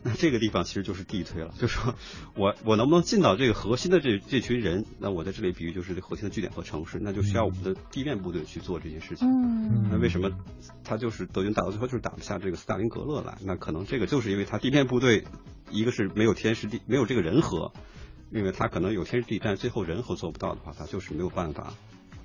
[0.08, 1.96] 那这个地方其实就是地推了，就是说
[2.36, 4.86] 我我能不能进到这个核心的这这群人？
[5.00, 9.28] 那我在这里比喻就是这核心的据点和城市，那就需要我们的地面部队去做这些事情。
[9.28, 10.30] 嗯那为什么
[10.84, 13.36] 他就是德军打到最后就是打不下这个斯大林格勒来？
[13.42, 15.24] 那可能这个就是因为他地面部队
[15.72, 17.72] 一个是没有天时地没有这个人和，
[18.30, 21.74] 因为他可能有天时地利，但最后人和做不到的话，他就是没有办法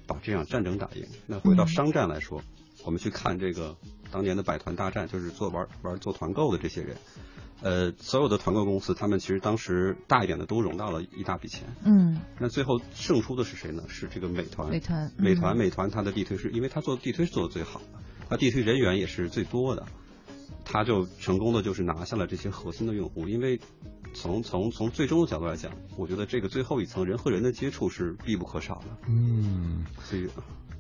[0.06, 1.06] 把这场战争打赢。
[1.26, 2.42] 那回到商战来说，
[2.84, 3.74] 我们去看这个
[4.10, 6.98] 当年的百团大战，就是做玩玩做团购的这些人。
[7.62, 11.64] 呃，所有的团购公司，他们其实当时大一点的都融到了一大笔钱。
[11.84, 13.82] 嗯，那最后胜出的是谁呢？
[13.86, 14.70] 是这个美团。
[14.70, 17.98] 美团美团，嗯美团，它的地推是因为它做地推是做的最好的，
[18.28, 19.84] 它地推人员也是最多的，
[20.64, 23.28] 它就成功的就是拿下了这些核心的用户。
[23.28, 23.60] 因为
[24.12, 28.86] 从从从最终的角度来讲，我觉得这个最后一层人和人的接触是必不可少的。
[29.08, 30.28] 嗯，所以，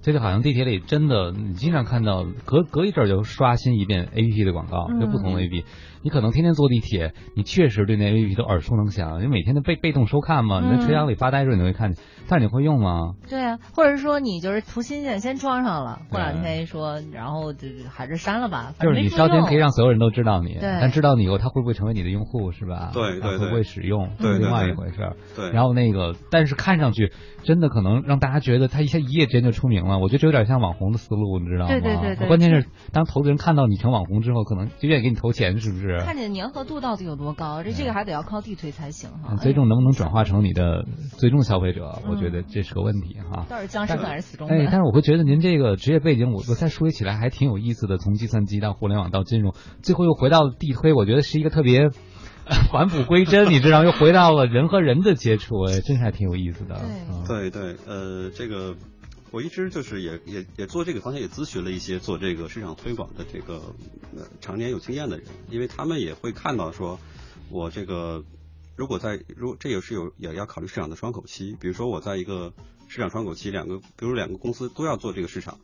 [0.02, 5.66] 这就好像地铁里真的，你经常看到隔隔一阵就刷新一遍 A P P 的广告，嗯就不同的 A P P。
[6.02, 10.62] 你可能天天坐地铁，你确实对那 A P P 都耳熟能详，你每天都被被动收看嘛。
[10.62, 13.16] 你在嗯车厢里发呆的时候你会看见，但是你会用吗？
[13.28, 22.92] 对啊，或者是说你就是图新鲜，先装上了，过两天一说，然后就还是删了吧，就是你没什么用烧钱可以让所有人都知道你，对但知道你以后，他会不会成为你的用户是吧？
[22.94, 25.16] 对对对他会不会使用，对对另外一回事儿。
[25.36, 27.12] 对，然后那个，但是看上去
[27.44, 31.68] 真的可能让大家觉得他一下一夜之间就出名了，我觉得这有点像网红的思路，你知道吗？
[31.68, 36.00] 对对对对关键是当投资人看到你成网红之后，可能就愿意给你投钱，是不是？
[36.00, 39.10] 看你的粘合度到底有多高，这这个还得要靠地推才行。
[39.40, 40.84] 最终能不能转化成你的
[41.16, 43.46] 最终消费者，嗯我觉得这是个问题哈。
[43.48, 44.80] 到底僵尸粉还是死忠哎，但？
[44.80, 47.98] 是我会觉得您这个职业背景，我我再梳理起来还挺有意思的。
[47.98, 49.52] 从计算机到互联网到金融，
[49.82, 51.90] 最后又回到地推，我觉得是一个特别呃
[52.70, 56.76] 返璞归真，你知道，又回到了人和人的接触，哎，真是还挺有意思的。
[56.76, 58.74] 对嗯对对，呃，这个
[59.30, 63.54] 我一直就是也也也做这个方向，也咨询了一些做这个市场推广的这个
[64.16, 66.98] 呃常年有经验的人，因为他们也会看到说，
[67.50, 68.24] 我这个
[68.76, 72.52] 如果在如果这也是有也要考虑市场的窗口期，比如说我在一个
[72.88, 75.58] 市场窗口期，两个比如两个公司都要做这个市场，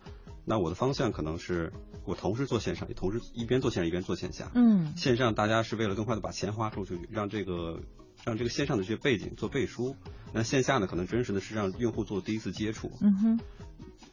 [0.49, 1.73] 那我的方向可能是
[2.05, 7.83] 我同时做线上，也同时一边做线上一边做线下，嗯线上大家是为了更快的把钱花出去，让这个
[8.25, 9.97] 让这个线上的这些背景做背书。
[10.33, 13.41] 那线下呢，可能真实的是让用户做第一次接触，嗯哼，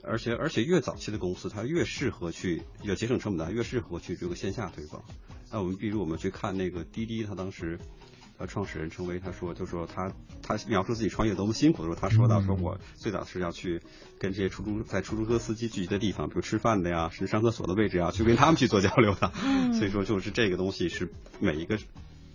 [0.01, 5.03] 而且而且越早期的公司，它越适合去要节省成本的，越适合去这个线下推广。
[5.51, 7.79] 那我们比如我们去看那个滴滴，他当时。
[8.43, 10.11] 呃，创始人陈威他说，就说他
[10.45, 13.81] 他描述自己创业多么辛苦的时候，他说到说我最早是要去
[14.19, 19.31] 跟这些出租在出租车司机聚集的地方，比如吃饭的呀，甚至上厕所的位置啊，去跟他们去做交流的。
[19.45, 21.77] 嗯所以说，就是这个东西是每一个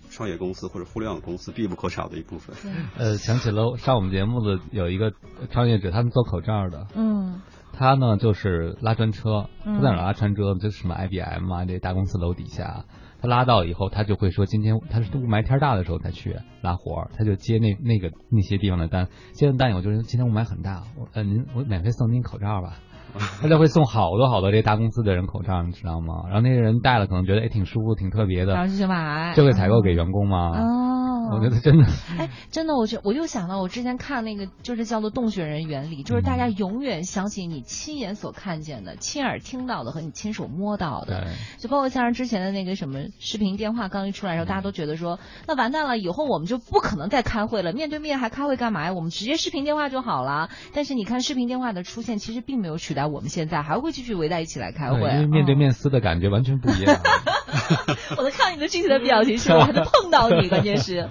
[0.08, 2.56] 创业公司或者互联网公司必不可少的一部分。
[2.96, 5.12] 呃，想起了上我们节目的有一个
[5.50, 7.42] 创业者，他们做口罩的，嗯
[7.74, 10.54] 他呢就是拉专车，嗯他在哪拉专车？
[10.54, 12.86] 就是什么 IBM 啊，这大公司楼底下。
[13.20, 22.76] 他拉到以后，他就会说，今天他是雾霾天大的时候才去拉活儿，他就接那那个那些地方的单，接完单以后就是今天雾霾很大，我呃您我免费送您口罩吧，
[23.42, 26.22] 他就会送好多好多这些大公司的人口罩，你知道吗？
[26.26, 30.50] 然后那些人戴了可能觉得哎挺舒服，挺特别的，然后就去买，就会采购给员工嘛。
[30.50, 30.87] 哦，
[31.30, 31.86] 我觉得真的，
[32.18, 41.20] 哎，真的，我觉我又想到我之前看那个，就是叫做洞穴人原理，就是大嗯家永远相信你亲眼所看见的、亲耳听到的和你亲手摸到的。
[41.20, 48.92] 对，就包括像是之前的那个什么视频电话刚一出来的时候，大家都觉得说，那完蛋了，以后我们就不可能再开会了，面对面还开会干嘛呀？
[48.92, 50.48] 我们直接视频电话就好了。
[50.72, 55.00] 但是你看视频电话的出现，其实并没有取代我们现在，还会继续围在一起来开会。
[55.00, 56.96] 对因为面对嗯面撕的感觉完全不一样。
[58.16, 61.08] 我能看你的具体的表情是，吧还能碰到你，关键是。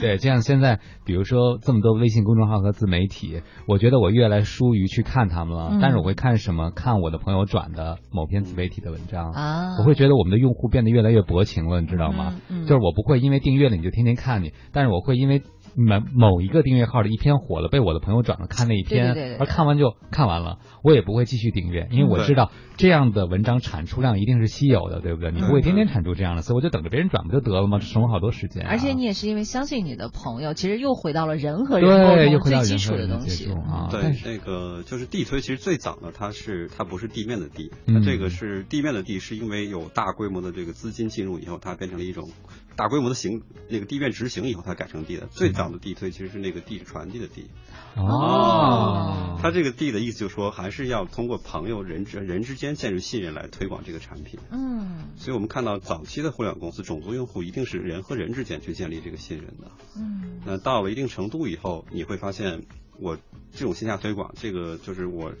[0.00, 5.68] 对，就像现在，比如说这么多微信公众号和自媒体，我觉得我越来疏于去看他们了。
[5.72, 6.70] 嗯但是我会看什么？
[6.70, 9.32] 看我的朋友转的某篇自媒体的文章。
[9.32, 12.34] 啊我会觉得我们的用户变得越来越薄情了，你知道吗？
[12.48, 15.42] 嗯嗯就是我不会因为订阅了你就天天看你，但是我会因为
[15.76, 25.30] 某某一个订阅号的一篇火了，被我的朋友转了看那一篇，对对对对而看完就看完了，我也不会继续订阅，因为我知道这样的文章产出量一定是稀有的，对不对？
[25.30, 27.78] 你不会天天产出这样的，所以我就等着别人转不就得了吗？
[27.80, 33.50] 省了好多时间啊、而且你也是因为相信你的朋友，其实又回到了人和人对，又沟通回到最基础的的东西。
[33.52, 33.88] 啊。
[33.90, 42.28] 对但，是那个就是地推，其实最早呢，它是它不是地面的地，嗯它这个是地面的地，是因为有大规模的这个资金进入以后，它变成了一种
[42.76, 45.26] 大规模的行那个地面执行以后，它改成地的。
[45.26, 47.48] 最早的地推其实是那个地是传递的地，
[47.96, 54.38] 哦，它这个地的意思就是说，还是要通过朋友人之人之间建立信任来推广这个产品。
[54.50, 59.70] 嗯所以我们看到早期的互联网公司，种族用户一定是人和人之间去建立这个信任的。
[59.96, 62.62] 嗯那到了一定程度以后，你会发现，
[62.98, 63.16] 我
[63.52, 65.32] 这种线下推广，这个就是我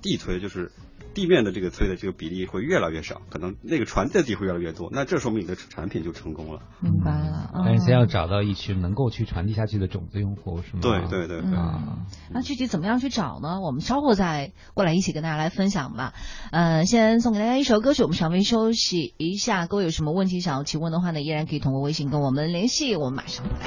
[0.00, 0.70] 地推，就是
[1.16, 6.60] 地面的这个推的这个比例会越来越少，可能那个传递的地会越来越多，那这说明你的产品就成功了。
[6.80, 7.50] 明白了。
[7.64, 10.80] 但是先嗯要找到一群能够去传递下去的种子用户，是吗？
[10.82, 11.50] 对对对对。
[11.56, 13.62] 嗯，那具体怎么样去找呢？
[13.62, 16.12] 我们稍后再过来一起跟大家来分享吧。
[16.52, 19.66] 呃，先送给大家一首歌曲，我们稍微休息一下。
[19.66, 23.66] 各位有什么问题想要提问的话呢，依然可以通过微信跟我们联系，我们马上回来。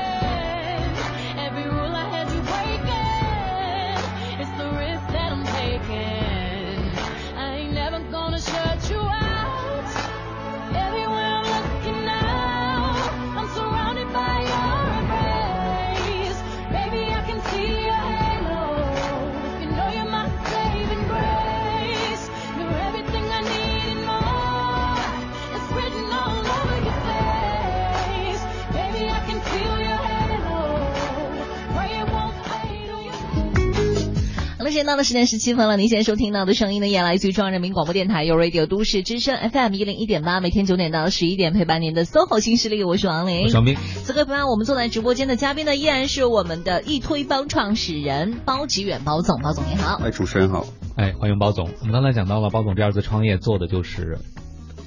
[34.81, 35.77] 间到的十点十七分了。
[35.77, 43.47] 您现在收听到的声音呢，也来自于中央人民广播电台有 Radio 都市之声 FM 一零一点八，每天九点到十一点陪伴您的 SOHO 新势力，我是王琳我。
[43.47, 50.01] 小明，此刻陪伴我们坐在直播间的嘉宾呢，依然是我们的易推帮创始人包吉远包总，包总你好。
[50.03, 50.65] 哎，主持人好。
[50.95, 51.69] 哎，欢迎包总。
[51.81, 54.17] 我们刚才讲到了，包总第二次创业做的就是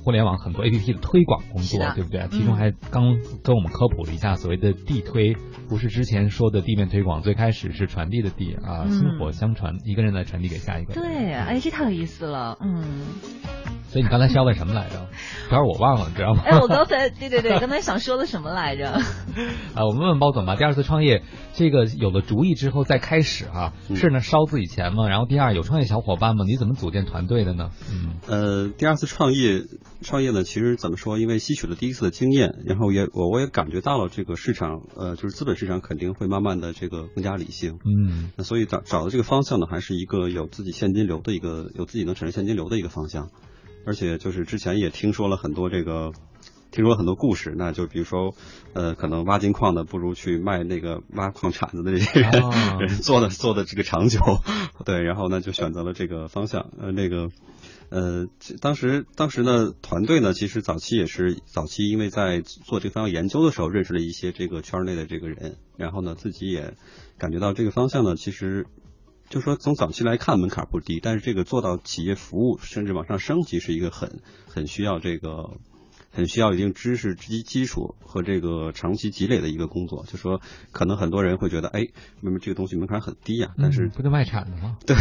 [0.05, 2.29] 互联网很多 APP 的推广工作，对不对？
[2.31, 5.35] 其中还刚跟我们科普了一下所谓的地推，
[5.69, 11.03] 不是之前说的地面推广，最开始是传递的地啊，嗯薪火相传，一个人来传递给下一个人。
[11.03, 12.85] 对，哎，这太有意思了，嗯，
[13.95, 15.07] 所以你刚才是要问什么来着？
[15.49, 16.42] 主要是我忘了，你知道吗？
[16.45, 18.90] 哎，我刚才对对对， 刚才想说的什么来着？
[18.90, 20.57] 啊，我们问问包总吧。
[20.57, 21.22] 第二次创业，
[21.53, 25.09] 这个有了主意之后再开始啊、嗯是呢烧自己钱吗？
[25.09, 26.45] 然后第二有创业小伙伴吗？
[26.45, 27.70] 你怎么组建团队的呢？
[27.88, 29.62] 嗯呃，第二次创业，
[30.03, 31.16] 创业呢，其实怎么说？
[31.20, 37.78] 因为吸取了第一次的经验，然后也我我也感觉到了这个市场，呃，就是资本市场肯定会慢慢的这个更加理性。
[37.84, 43.28] 嗯那所以找找的这个方向呢，还是一个有自己现金流的一个有自己能产生现金流的一个方向，
[43.87, 46.12] 而且就是之前也听说了很多这个。
[46.70, 48.35] 听说了很多故事，那就比如说，
[48.72, 52.43] 呃，可能挖金矿的不如去卖那个挖矿铲子的这些人
[53.01, 54.18] 做的做的这个长久，
[54.85, 57.30] 对，然后呢就选择了这个方向，呃，那个，
[57.91, 58.26] 呃，
[58.61, 66.74] 当时当时呢，团队呢其实早期也是早期，因为在做这个方向研究的时候，认识了一些这个圈内的这个人，然后呢自己也
[67.18, 68.66] 感觉到这个方向呢，其实
[69.29, 75.59] 就说从早期来看门槛不低，但是这个做到企业服务甚至往上升级是一个很很需要这个。
[76.16, 81.89] 很需要一定知识基基础和这个长期积累的一个工作，就说可能很多人会觉得，哎，
[82.20, 84.77] 那么这个东西门槛很低呀、但是嗯不就卖产的吗？
[84.87, 84.95] 对，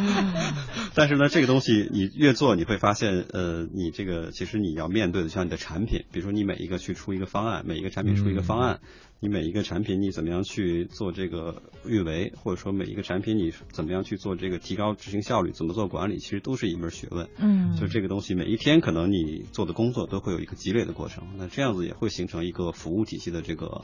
[0.96, 8.80] 但是呢，这个东西你越做，你会发现，呃，你这个其实你要面对的像你的产品，比如说你每一个去出一个方案，每一个产品出一个方案，
[9.20, 17.28] 你每一个产品你怎么样去做这个运维，或者说每一个产品你怎么样去做这个提高执行效率，怎么做管理，其实都是一门学问。
[17.38, 23.82] 嗯，就这个东西，每一天可能你做的工作都会有一个积累的过程，那这样子也会形成一个服务体系的这个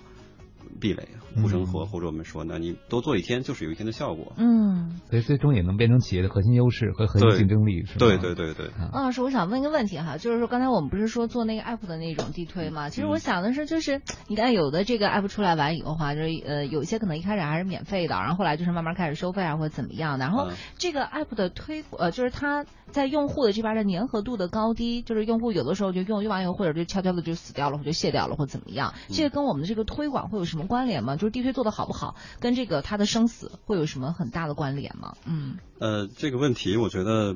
[0.81, 4.33] 壁垒、护城河，或者我们说，那你多做一天就是有一天的效果。
[4.37, 8.07] 嗯，所以最终也能变成企业的核心优势和核心竞争力，是吧？
[8.07, 12.89] 对对对对，啊老师，我想问一个问题哈，就是说刚才我们不是说做那个 app 的那种地推嘛？
[12.89, 20.25] 其实我想的是，就是你看有的这个 app 出来完以后的话，就是呃有一些可能一开始还是免费的，然后后来就是慢慢开始收费啊或者怎么样的。
[20.25, 31.17] 然后嗯这个 app 的推呃就是它在用户的这边的粘合度的高低，就是用户有的时候就用用完以后或者就悄悄的就死掉了或者卸掉了或怎么样，这个跟我们的这个推广会有什么关联吗？
[31.17, 35.17] 就是地推做的好不好，跟这个它的生死会有什么很大的关联吗？
[35.27, 37.35] 嗯呃，这个问题我觉得，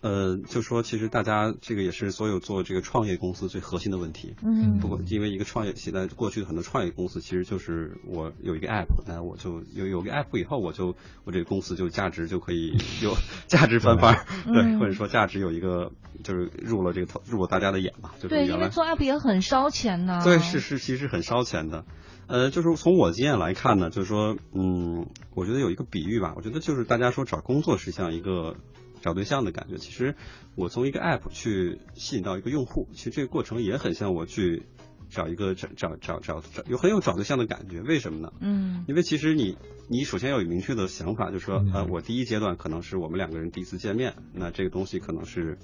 [0.00, 4.34] 呃，就说其实大家这个也是所有做这个创业公司最核心的问题。
[4.42, 10.94] 嗯不过，因为一个创业，现在过去的很多创业公司其实就是我有一个 app，那我就有有个 app 以后，我就
[11.24, 13.14] 我这个公司就价值就可以有
[13.48, 15.90] 价值翻番儿，对，嗯或者说价值有一个
[16.22, 20.20] 就是入了这个头入了大家的眼吧，就是对，原来因为做 app 也很烧钱呢。
[20.22, 21.84] 对，是是，其实很烧钱的。
[22.28, 28.56] 呃，就是从我经验来看呢，就是说，嗯，我觉得有一个比喻吧，我觉得就是大家说找工作是像一个
[29.02, 29.76] 找对象的感觉。
[29.76, 30.14] 其实
[30.54, 34.64] 我从一个 app 去吸引到一个用户，其实这个过程也很像我去
[35.10, 38.32] 找一个找找找找找有很有找对象的感觉，为什么呢？
[38.40, 39.56] 嗯因为其实你
[39.88, 45.58] 你首先要有明确的想法，就是说嗯呃，我第一阶段可能是我们两个人第一次见面，那这个东西可能是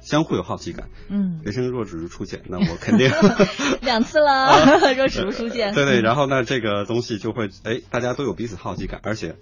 [0.00, 0.88] 相互有好奇感。
[1.08, 3.10] 嗯，人生若只如初见，那我肯定
[3.82, 4.54] 两次了，
[4.96, 5.74] 若只如初见。
[5.74, 9.36] 对对，然后呢，这个东西就会哎，大家都有彼此好奇感，而且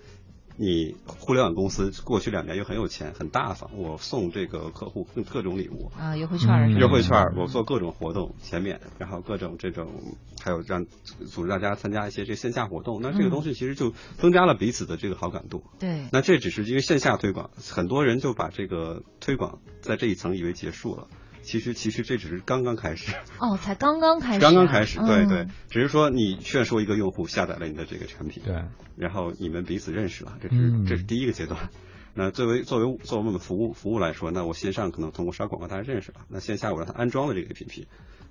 [0.58, 5.90] 你互联网公司过去两年又很有钱，很大方，我送这个客户各各种礼物。
[5.98, 10.86] 啊，优惠券儿是优惠券儿，我做各种活动，前面，然后各种这种，还有让
[11.26, 15.62] 组织大家参加一些这线下活动，那这个东西其实就增加了彼此的这个好感度。
[15.78, 21.06] 对，那这只是因为线下推广，很多人就把这个推广在这一层以为结束了。
[21.46, 25.28] 其实其实这只是刚刚开始，哦，才刚刚开始啊，刚刚开始，对嗯。
[25.28, 28.64] 对，只是说你劝说一个用户下载了你的这个产品，对，
[28.96, 30.84] 然后你们彼此认识了，这是、嗯。
[30.84, 31.70] 这是第一个阶段。
[32.14, 37.84] 那作为作为作为我们服务服务来说，那我线上可能通过刷广告大家认识了，那线下我让他安装了这个 APP，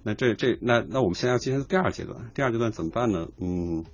[0.04, 3.28] 那这这那那我们现在要进行第二阶段，第二阶段怎么办呢？
[3.40, 3.86] 嗯，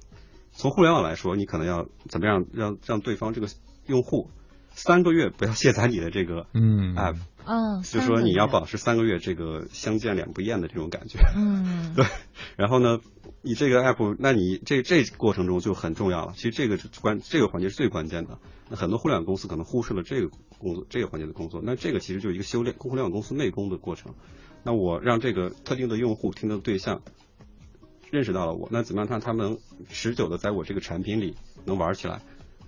[0.51, 3.47] 从互联网来说，你可能要怎么样让让对方这个
[3.86, 4.30] 用户
[4.74, 11.19] 三个月不要卸载你的这个嗯 app，、嗯，就说你要保，持三个月这个相见两不厌的这种感觉。
[11.36, 12.05] 嗯， 对，
[12.55, 12.99] 然后呢，
[13.41, 16.34] 你这个 app，那你这这过程中就很重要了。
[16.36, 18.39] 其实这个是关这个环节是最关键的。
[18.69, 21.61] 那很多互联网公司可能忽视了这个工作这个环节的工作。
[21.63, 24.15] 那这个其实就是一个修炼互联网公司内功的过程。
[24.63, 27.01] 那我让这个特定的用户、听的对象
[28.09, 29.57] 认识到了我，那怎么样让他们能
[29.89, 32.22] 持久的在我这个产品里能玩起来？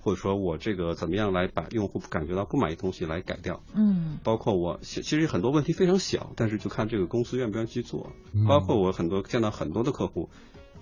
[0.03, 3.63] 或者说我这个怎么样来把用户感觉到不满意的东西来改掉？
[3.73, 8.11] 嗯包括我其其实很多问题非常小，但是就看这个公司愿不愿意去做。
[8.33, 10.29] 嗯包括我很多见到很多的客户，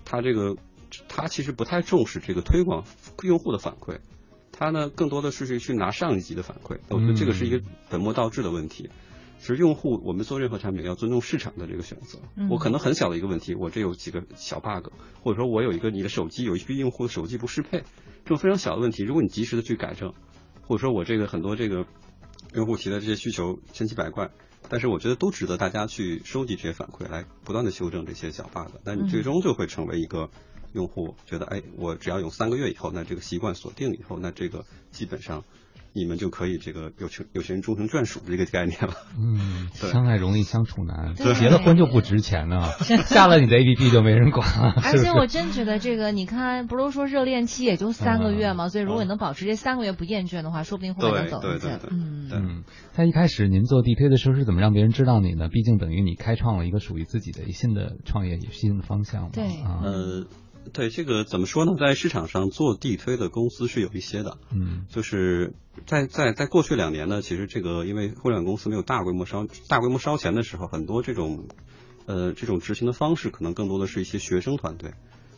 [0.04, 0.56] 他这个
[1.08, 2.84] 他其实不太重视这个推广
[3.22, 3.98] 用户的反馈，
[4.50, 6.78] 他呢更多的是去去拿上一级的反馈。
[6.88, 8.82] 我觉得这个是一个本末倒置的问题。
[8.82, 8.90] 其
[9.42, 12.18] 实用户，我们做任何产品要尊重市场的这个选择。
[12.36, 14.88] 嗯我可能很小的一个问题，我这有几个小 bug，
[15.22, 17.78] 或者说我有一个你的手机有一批用户的手机不适配，
[18.24, 20.14] 这种非常小的问题，如果你及时的去改正，
[20.62, 21.86] 或者说我这个很多这个
[22.54, 24.30] 用户提的这些需求千奇百怪，
[24.68, 28.70] 但是我觉得都值得大家去收集这些反馈，来不断的修正这些小 bug。
[28.84, 30.30] 那你最终就会成为一个
[30.72, 35.44] 用户觉得，哎，我只要用三个月以后，那这个习惯锁定以后，那这个基本上
[35.94, 38.94] 你们就可以这个有情有情人终成眷属这个概念了。
[39.18, 42.70] 嗯， 相爱容易相处难，结了婚就不值钱了，
[43.06, 44.98] 下了你的 APP 就没人管了，而？
[44.98, 51.90] 且我真觉得这个，你看，不是说热恋期也就三个月嘛，所以如果你能保持这三个月不厌倦的话，说不定后面能走得近对对对。
[51.92, 55.48] 嗯，对嗯，在一开始您做地推的时候是怎么让别人知道你呢？
[55.48, 59.30] 毕竟等于你开创了一个属于自己的新的创业新的方向嘛。
[59.32, 60.26] 对啊，呃，
[60.72, 61.72] 对这个怎么说呢？
[61.78, 65.54] 在市场上做地推的公司是有一些的，嗯就是
[65.86, 71.46] 在在在过去两年呢，其实这个因为互联网公司没有大规模烧大规模烧钱的时候，很多这种
[72.06, 74.92] 呃这种执行的方式，可能更多的是一些学生团队，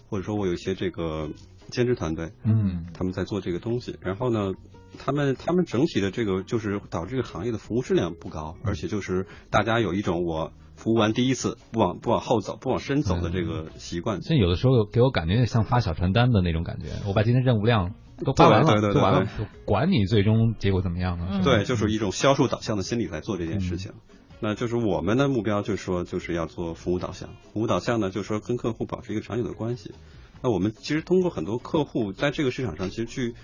[0.09, 1.31] 或者说我有一些这个
[1.71, 4.53] 兼职团队，嗯他们在做这个东西，然后呢，
[4.99, 17.95] 他们他们整体的这个就是导致这个行业的服务质量不高，而且就是大家有一种我服务完第一次不往不往后走不往深走的这个习惯，这有的时候给我感觉像发小传单的那种感觉，我把今天任务量
[18.25, 19.29] 都发完了，对对对就完了
[19.65, 21.41] 管你最终结果怎么样呢？
[21.43, 23.93] 对，就是一种销售导向的心理来做这件事情。
[24.41, 27.31] 那就是我们的目标，就是说，就是要做服务导向。
[27.53, 29.95] 服务导向呢，就是说跟客户保持一个长久的关系。
[30.43, 33.35] 那我们其实通过很多客户在这个市场上，其实去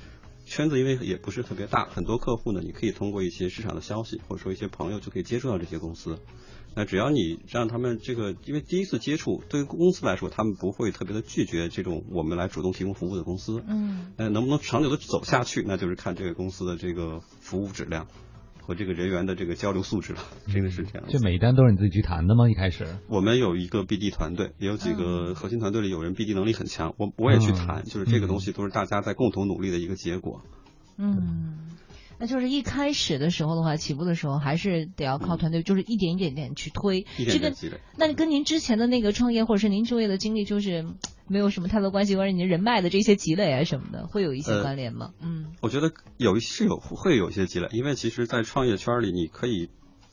[0.44, 6.18] 圈子因为也不是特别大，很多客户呢，你可以通过一些市场的消息，或者说一些朋友就可以接触到这些公司。
[6.76, 13.62] 那只要你让他们这个，因为第一次接触，对于公司来说，他们不会特别的拒绝这种我们来主动提供服务的公司。
[13.66, 18.06] 嗯呃，能不能长久的走下去，那就是看这个公司的这个服务质量
[18.62, 20.20] 和这个人员的这个交流素质了。
[20.46, 21.08] 真的是这样。
[21.08, 22.48] 这每一单都是你自己去谈的吗？
[22.48, 22.86] 一开始？
[23.08, 30.42] 我们有一个 BD 团队，也有几个核心团队里有人 BD 能力很强，我我也去谈，就是这个东西都是大家在共同努力的一个结果。
[30.96, 31.58] 嗯。
[32.20, 37.06] 那就是一开始的时候的话，起步的时候还是得要靠团队，就是一点一点点去推。
[37.16, 37.80] 一这个点点积累。
[37.96, 40.96] 那跟您之前的那个创业或者是您就业的经历，就是嗯
[41.28, 45.12] 没有什么太多关系，关于您人脉的这些积累啊什么的，会有一些呃关联吗？
[45.22, 49.70] 嗯我觉得有一是有会有一些积累，因为其实，在创业圈里，你可以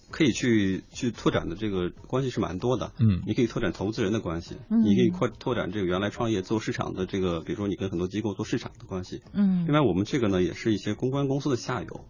[0.09, 2.91] 可以去去拓展的这个关系是蛮多的。
[2.99, 9.21] 嗯你可以拓展投资人的关系，嗯你可以扩拓展这个原来创业做市场的这个，比如说你跟很多机构做市场的关系。
[9.33, 12.05] 嗯另外，我们这个呢也是一些公关公司的下游，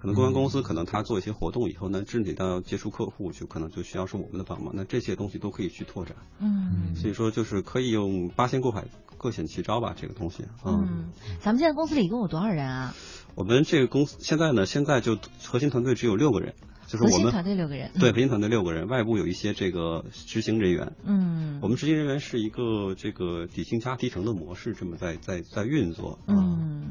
[0.00, 4.72] 可能公关公司可能他做一些活动以后呢，具体到要接触客户，就可能就需要是我们的帮忙。
[4.74, 8.86] 那这些东西都可以去拓展，嗯所以说就是可以用八仙过海，
[9.18, 10.44] 各显其招吧，这个东西。
[10.64, 12.94] 嗯，咱们现在公司里一共有多少人啊？
[13.34, 16.54] 我们这个公司现在呢，现在就核心团队只有六个人，
[16.98, 17.90] 就是我们核心团队六个人。
[17.98, 20.92] 对，培训团队六个人，外部有一些这个执行人员。
[21.04, 26.18] 嗯，我们执行人员是一个这个底薪加提成的模式，这么在在在运作。
[26.26, 26.86] 啊，嗯，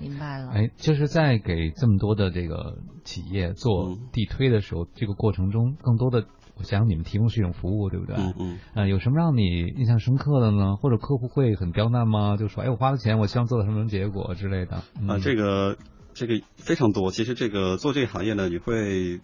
[0.00, 0.50] 明白了。
[0.50, 6.26] 哎，就是在给这么多的这个企业做嗯地推的时候，这个过程中，更多的，
[6.58, 8.16] 我想你们提供是一种服务，对不对？
[8.16, 8.58] 嗯嗯。
[8.74, 9.42] 呃，有什么让你
[9.76, 10.76] 印象深刻的呢？
[10.76, 12.36] 或者客户会很刁难吗？
[12.36, 14.82] 就说，哎，我花了钱，我希望做到什么什么结果之类的。
[15.00, 15.76] 嗯、啊，这个
[16.14, 17.10] 这个非常多。
[17.10, 19.20] 其实这个做这个行业呢，你会。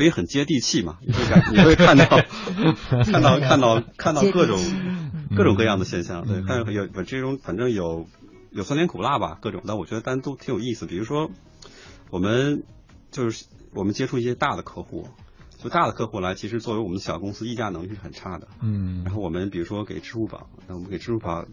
[0.00, 0.96] 不也很接地气嘛？
[1.02, 2.06] 你会感，你会 看到，
[3.04, 4.58] 看到，看到，看到各种
[5.36, 6.26] 各种各样的现象。
[6.26, 8.06] 对，看有有这种，反正有
[8.50, 9.62] 有酸甜苦辣吧，各种。
[9.66, 10.86] 但我觉得单都挺有意思。
[10.86, 11.30] 比如说，
[12.08, 12.62] 我们
[13.10, 13.44] 就是
[13.74, 15.06] 我们接触一些大的客户，
[15.62, 18.48] 就大的客户来，其实作为我们小公司议价能力是很差的。
[18.62, 19.02] 嗯。
[19.04, 21.44] 然后我们比如说给支付宝，那我们给支付宝。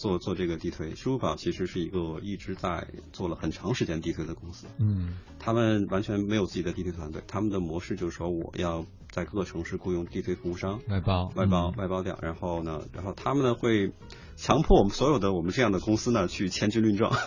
[0.00, 4.66] 做做这个地推，支付宝其实是一个一直在做了很长时间地推的公司。
[4.78, 12.18] 嗯，他们完全没有自己的地推团队，他们的模式就是说，我要在各个城市雇佣地推服务商，外包，外包，嗯、外包掉。
[12.22, 13.92] 然后呢，然后他们呢会
[14.36, 17.10] 强迫我们所有的我们这样的公司呢去签军论证。
[17.10, 17.18] 啊、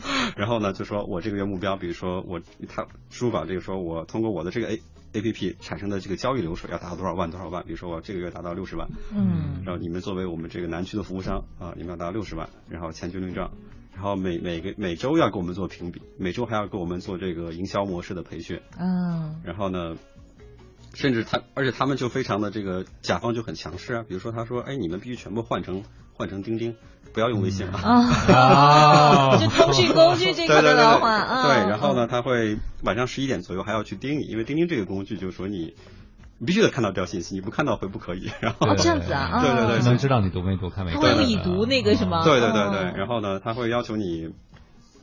[0.38, 4.80] 然后呢，就说我这个月目标，比如说我他支付宝这个说我通过我的这个 A
[5.12, 13.50] A P P 产生的这个交易流水要达到多少万多少万，比如说我这个月达到六十万，嗯，然后你们作为我们这个南区的服务商啊，你们要达到六十万，然后签军论证，
[13.92, 19.96] 然后每每个每周要给我们做评比，每周还要给我们做这个营销模式的培训，嗯，然后呢，
[20.94, 25.82] 甚至他而且他们就非常的这个甲方就很强势啊，比如说他说，哎，你们必须全部换成
[26.14, 26.76] 换成钉钉，
[27.12, 35.74] 不要用微信了啊， 就通讯工具这个的话，啊，对，然后呢，他会晚上十一点左右还要去盯你，因为钉钉这个工具就是说你。
[36.42, 38.30] 你必须得看到这条信息，你不看到回不可以。
[38.40, 40.98] 然后哦，这样子啊，对对对，能知道你读没读，看没看。
[40.98, 42.24] 他会用已读那个什么？
[42.24, 44.32] 对对对对，然后呢，他会要求你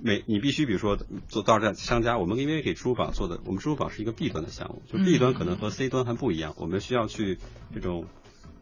[0.01, 0.97] 每你必须比如说
[1.27, 7.37] 做到这商家，我们因为给支付宝做的，我们支付宝是一个 B 端的项目，就 B 端可能和 C 端还不一样，我们需要去
[7.71, 8.05] 这种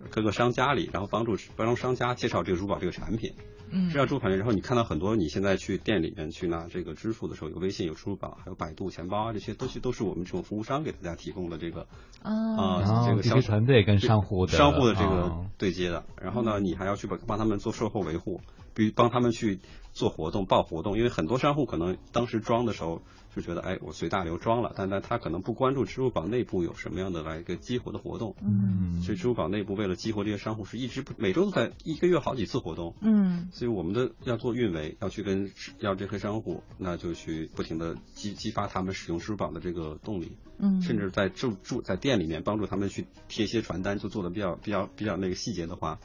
[0.10, 3.34] 各个商家里，然后帮助帮助商家介绍这个珠宝这个产品。
[3.72, 11.88] 嗯，这样支付宝，然后你看到很多你现在去店里面去拿这个支付的时候，有微信、有支付宝，还有百度钱包啊，这些东西都是我们这种服务商给大家提供的这个
[12.22, 16.03] 啊，这个销售团队跟商户的商户的这个哦对接的。
[16.22, 18.39] 然后呢，你还要去帮帮他们做售后维护，
[18.76, 19.59] 比如帮他们去
[19.93, 23.01] 做活动、报活动，因为很多商户可能当时装的时候
[23.34, 28.36] 就觉得，哎，我随大流装了，但但他可能不关注支付宝内部有什么样的来一个激活的活动。
[28.43, 32.93] 嗯，所以支付宝内部为了激活这些商户，是一直不每周都在一个月好几次活动。
[33.01, 35.49] 嗯，所以我们的要做运维，要去跟
[35.80, 40.38] 要这些商户，那就去不停的激激发他们使用支付宝的这个动力。
[40.57, 45.99] 嗯，甚至在住住在店里面帮助他们去贴一些传单，就做的比较比较比较那个细节的话，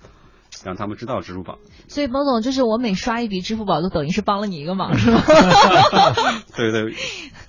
[0.65, 1.59] 让他们知道支付宝。
[1.89, 5.23] 所以包总就是我每刷一笔支付宝，都等于是帮了你一个忙， 是吗？
[6.57, 6.95] 对对。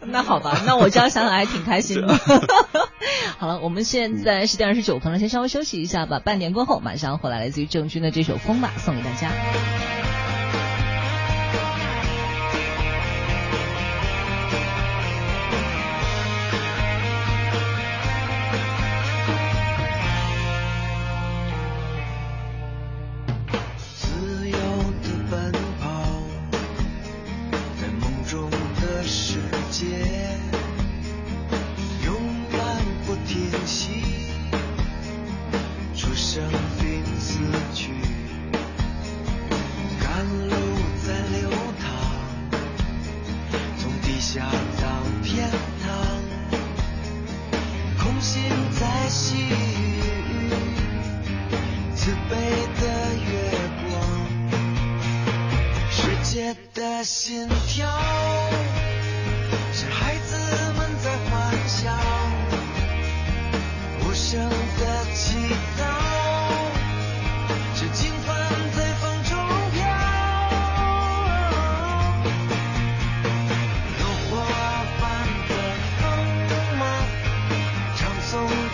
[0.04, 2.18] 那好吧，那我这样想想还挺开心的。
[3.38, 6.20] 好了，我们现在十点二十九分了，先稍微休息一下吧。
[6.20, 9.32] 半年过后马上回来，来自于郑钧的这首《风吧》送给大家。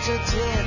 [0.08, 0.57] 诵着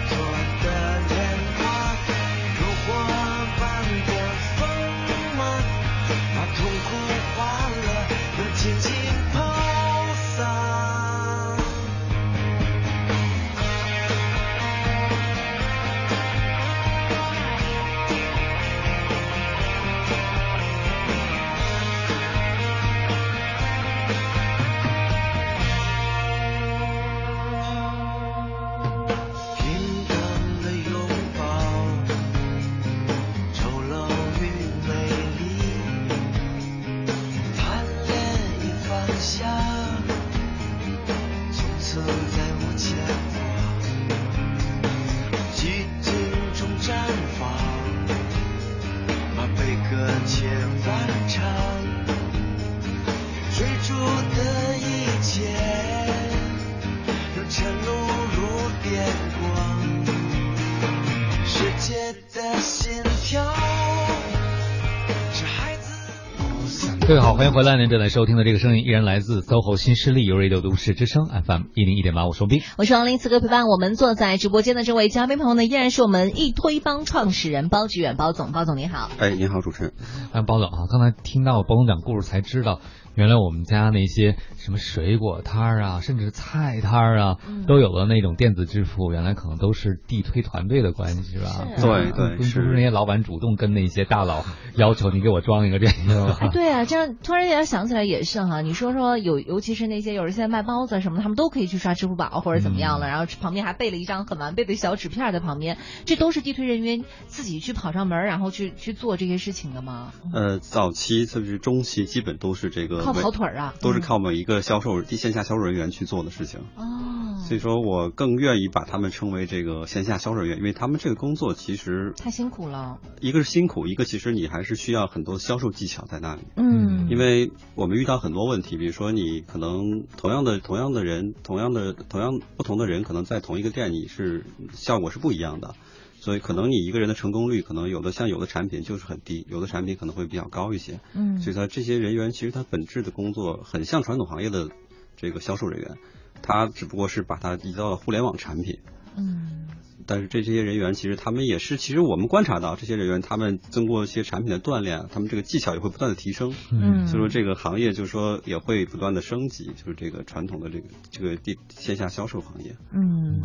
[67.51, 67.75] 迎回来。
[67.75, 72.61] 您正在收听的这个声音依然来自 SOHO 新势力 Radio 都市之声 FM 一零一点八，我是王斌。
[72.77, 79.09] 我是王林，此刻陪伴我们坐在直播间的这位嘉宾朋友呢，依然是我们一推帮创始人包志远包总，包总您好。
[79.19, 79.93] 哎，您好，主持人。
[80.31, 82.79] 哎，包总啊，刚才听到包总讲故事才知道，
[83.15, 91.67] 原来我们家那些什么水果摊儿啊，甚至菜摊儿啊，嗯都有了那种电子支付，原来可能都是地推团队的关系，是吧？
[91.81, 96.33] 对对是不是那些老板主动跟那些大佬要求你给我装一个这个。
[96.39, 98.61] 哎，对啊，这样突然间想起来也是哈。
[98.61, 110.13] 你说说有，尤其是那些有人现在卖包子什么的，他们都可以去刷支付宝或者怎么样了，嗯然后旁边还备了一张很完备的小纸片在旁边，这都是地推人员自己去跑上门，然后去去做这些事情的吗？
[110.33, 116.61] 呃，早期特别是中期，基本都是这个靠跑腿儿啊，都是嗯靠每一个销售地线下销售人员去做的事情。
[116.75, 126.41] 哦，所以说我更愿意把他们称为这个线下销售人员，因为他们这个工作其实太辛苦了，一个是辛苦，一个其实你还是需要很多销售技巧在那里。
[126.55, 135.75] 嗯，因为我们遇到很多问题，比如说你可能同样的同样的人，同样的同样不同的人，可能在同一个店你是效果是不一样的，
[136.21, 140.99] 所以可能你一个人的成功率，可能有的像有的产品就是很低，有的产品可能会比较高一些。
[141.15, 144.69] 嗯，所以他这些人员其实他本质的工作很像传统行业的
[145.17, 145.97] 这个销售人员，
[146.43, 148.79] 他只不过是把它移到了互联网产品。
[149.17, 149.67] 嗯
[150.07, 156.53] 但是这这些人员其实他们也是，其实我们观察到这些人员，他们经过一些产品的锻炼，他们这个技巧也会不断的提升。
[156.71, 162.75] 嗯，所以说这个行业就是说也会不断的升级，就是这个传统的这个这个地线下销售行业。
[162.91, 163.41] 嗯，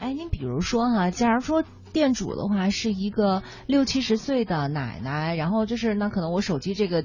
[0.00, 7.04] 哎，您比如说哈、假如说店主的话是一个六七十岁的奶奶，然后就是那可能我手机这个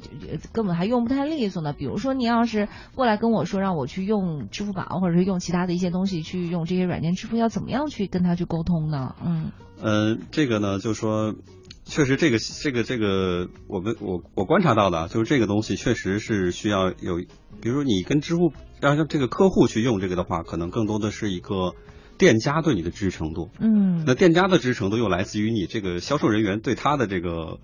[0.51, 1.71] 根本还用不太利索呢。
[1.71, 9.15] 比如说你要是过来跟我说让我去用支付宝，或者是用其他的一些东西去用这些软件支付，要怎么样去跟他去沟通呢？
[9.23, 11.35] 嗯呃，这个呢，就说
[11.85, 17.17] 确实这个这个这个，我们我我观察到的，就是这个东西确实是需要有，
[17.61, 21.75] 比如说你跟支付让让这个客户去用这个的话，可能更多的是一个
[22.19, 23.49] 店家对你的支持程度。
[23.59, 27.59] 嗯那店家的支持程度又来自于你这个销售人员对他的这个。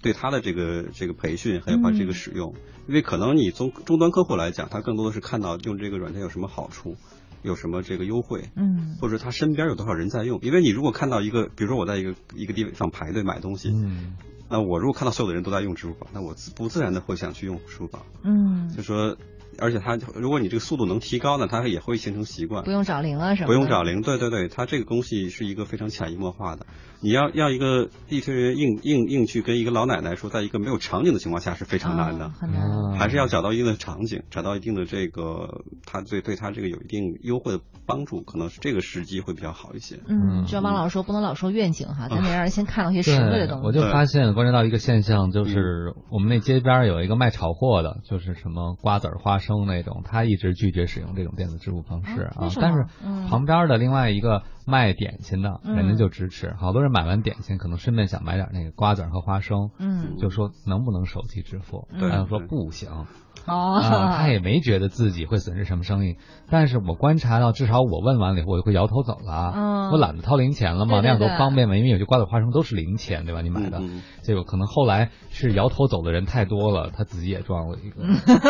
[0.00, 2.54] 对他的这个这个培训，还有把这个嗯使用，
[2.86, 6.94] 因为可能你从终端客户来讲，他更多的是看到用这个软件有什么好处，
[7.42, 10.38] 有什么这个优惠，嗯或者他身边有多少人在用。
[10.40, 14.14] 因为你如果看到一个，比如说我在一个一个地方排队买东西，嗯
[14.48, 18.06] 那我如果看到所有的人都在用支付宝，那我自不自然的会想去用支付宝。
[18.22, 19.16] 嗯，就说，
[19.58, 22.70] 而且它如果你这个速度能提高呢，它也会形成习惯不。
[22.70, 26.66] 用找零啊什么，不用找零，对对对，它这个东西是一个非常潜移默化的。
[27.00, 32.24] 你要要一个地推人硬硬硬去跟一个老奶奶说，在一个没有场景的情况下是非常难的。
[32.26, 32.62] 啊很难。
[32.62, 40.00] 啊还是要找到一定的场景，找到一定的这个，他对对他这个有一定优惠的帮助，可能是这个时机会比较好一些。
[40.08, 43.66] 嗯，嗯就像王老师说，不能老说愿景哈，咱得让人先看到一些实惠的东西。
[43.66, 56.52] 我就发现观察到一个现象，就是我们那街边有一个卖炒货的，就是什么瓜子儿、花生那种，他一直拒绝使用这种电子支付方式啊但是嗯旁边的另外一个卖点心的，嗯人家就支持。
[56.52, 61.88] 好多人买完点心，可能顺便想买点那个瓜子和花生，嗯，就说能不能手机支付？
[61.98, 63.06] 对他说不行。
[63.46, 66.16] 哦，啊，他也没觉得自己会损失什么生意，
[66.50, 69.52] 但是我观察到，至少我问完了以后，我就会摇头走了。
[69.54, 73.40] 嗯我懒得掏零钱了嘛，对对那样多方便嘛，因为有些瓜子花生都是零钱，对吧？
[73.40, 78.02] 你买的，嗯嗯结果可能后来是摇头走的人太多了，他自己也装了一个。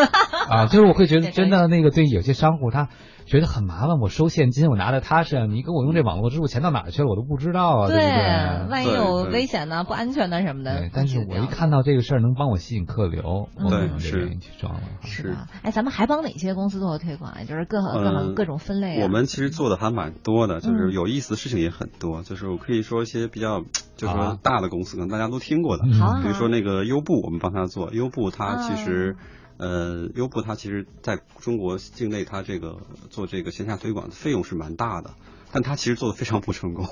[0.49, 2.89] 啊，就是我会觉得真的那个对有些商户他
[3.25, 8.69] 觉得很麻烦，我收现金，我拿在他身上，你给我用这网络支付钱到哪儿去了，我都不知道啊，对不对？
[8.69, 10.91] 万一有对对危险呢、不安全的什么的对，。
[10.93, 14.87] 但是我一看到这个事儿能帮我吸引客流，我可能就是愿意去装了。
[15.03, 15.47] 是吧？
[15.63, 17.43] 哎，咱们还帮哪些公司做推广啊？
[17.47, 19.03] 就是各各各种分类啊。
[19.03, 22.23] 我们其实做的还蛮多的，就嗯是有意思的事情也很多。
[22.23, 23.61] 就是我可以说一些比较，
[23.97, 27.91] 就是说啊大的公司，可能大家都听过的，比如说那个优步，我们帮他做。
[27.93, 29.15] 优步它其实，
[29.57, 32.77] 啊呃，优步它其实在中国境内，它这个
[33.09, 35.11] 做这个线下推广的费用是蛮大的。
[35.51, 36.87] 但他其实做的非常不成功，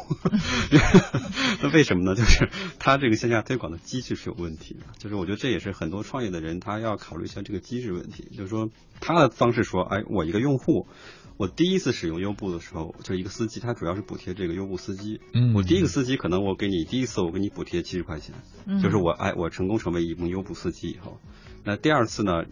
[1.61, 2.15] 那为什么呢？
[2.15, 2.49] 就是
[2.79, 4.81] 他这个线下推广的机制是有问题的。
[4.97, 8.31] 就是我觉得这也是很多创业的人他要考虑一下这个机制问题。
[8.35, 10.87] 就是说他的方式说，哎，我一个用户，
[11.37, 15.21] 我第一次使用优步的时候，就是一个司机，他主要是补贴这个优步司机。
[15.33, 18.33] 嗯我第一个司机可能我给你第一次我给你补贴七十块钱，
[18.65, 21.19] 嗯就是我哎我成功成为一名优步司机以后，
[21.63, 22.45] 那第二次呢，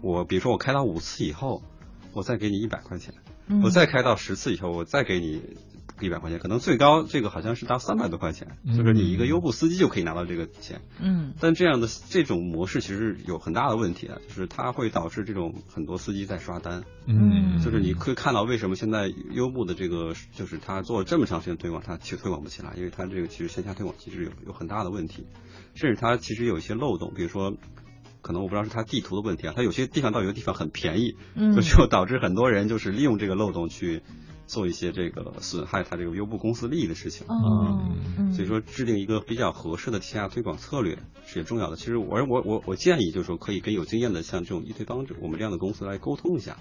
[0.00, 1.62] 我比如说我开到五次以后，
[2.14, 3.12] 我再给你一百块钱，
[3.50, 3.62] 嗯。
[3.62, 5.42] 我再开到十次以后，我再给你
[6.00, 8.76] 一百块钱，可能最高这个好像是到三百多块钱，嗯。
[8.76, 10.80] 就是你一个优步司机就可以拿到这个钱。
[11.00, 11.34] 嗯。
[11.40, 25.26] 但这样的这种模式其实有很大的问题啊，就是它会导致这种很多司机在刷单，嗯，就是你可以看到为什么现在优步的这个就是它做了这么长时间推广，它其实推广不起来，因为它这个其实线下推广其实有有很大的问题，
[25.74, 27.54] 甚至它其实有一些漏洞，比如说
[28.22, 34.02] 可能我不知道是它地图的问题啊，它有些地方到有些地方很便宜， 嗯就就导致很多人就是利用这个漏洞去
[34.46, 37.26] 做一些这个损害它这个优步公司利益的事情。
[37.28, 41.76] 哦，嗯所以说，制定一个比较合适的线下推广策略是也重要的。
[41.76, 46.56] 其实我我我我建议就是说，可以跟有经验的像这种一推帮我们这样的公司来沟通一下。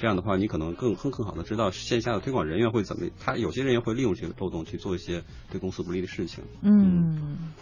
[0.00, 6.44] 这样的话，你可能更更更好的知道线下的推广人员会怎么，他有些人员会利用这个漏洞去做一些对公司不利的事情。
[6.62, 7.52] 嗯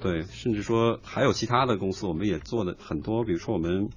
[0.00, 3.88] 对，甚至说还有其他的公司，我们也做的很多，比如说我们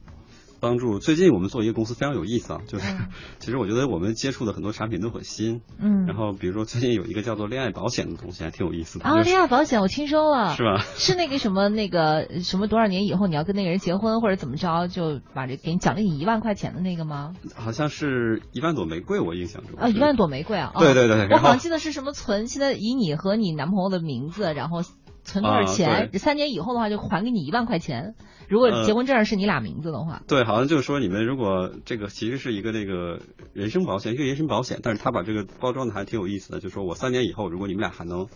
[0.61, 2.85] 帮助最近我们做一个公司非常有意思啊，就是、
[3.39, 10.83] 其实我觉得我们接触的很多产品都很新，嗯，然后比如说最近有一个叫做恋爱保险的东西，还挺有意思的，啊，就是恋爱保险我听说了，是吧？
[10.97, 17.35] 是那个什么那个什么多少年以后你要跟那个人结婚或者怎么着，就把这给你奖励你一万块钱的那个吗？
[17.55, 20.73] 好像是一万朵玫瑰，我印象中啊，是一万朵玫瑰啊！
[20.75, 24.81] 哦对对对我好像记得是什么存，现在以你和你男朋友的名字，然后
[25.29, 28.15] 存多少啊钱，对三年以后的话就还给你一万块钱。
[28.47, 33.19] 如果呃结婚证上是你俩名字的话，对，好像就是说你们如果这个其实是一个那个
[33.53, 38.27] 人身保险，一个人身保险，但是他把这个包装的还挺有意思的，就是说我三年以后，如果你们俩还能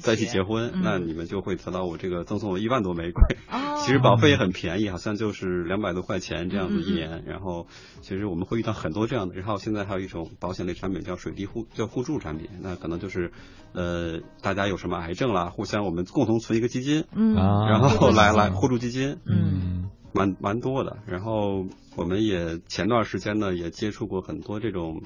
[0.00, 3.36] 在一起结婚，嗯那你们就会得到我这个赠送我一万朵玫瑰。
[3.50, 7.24] 哦，其实保费也很便宜，好像就是两百多块钱这样子一年。
[7.26, 7.66] 然后
[8.02, 13.32] 其实我们会遇到很多这样的，然后现在还有一种保险类产品叫水滴互叫互助产品，那可能就是
[13.72, 17.66] 呃大家有什么癌症啦，互相我们共同存一个基金，嗯，啊。
[17.70, 19.88] 然后来来嗯互助基金，嗯。
[20.12, 20.98] 蛮蛮多的。
[21.06, 21.64] 然后
[21.96, 25.00] 我们也前段时间呢也接触过很多这种。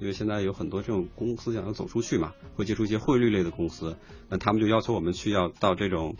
[0.00, 3.98] 因为现在有很多这种公司想要走出去嘛，会接触一些汇率类的公司，
[4.30, 6.16] 那他们就要求我们去要到这种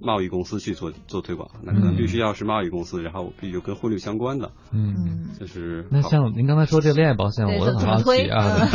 [0.00, 4.94] 贸易公司去做做推广，那可能必须要是贸易公司，然后必须跟汇率相关的，嗯。
[4.96, 8.70] 嗯就是那像您刚才说这恋爱保险，对我很好奇怎么推啊，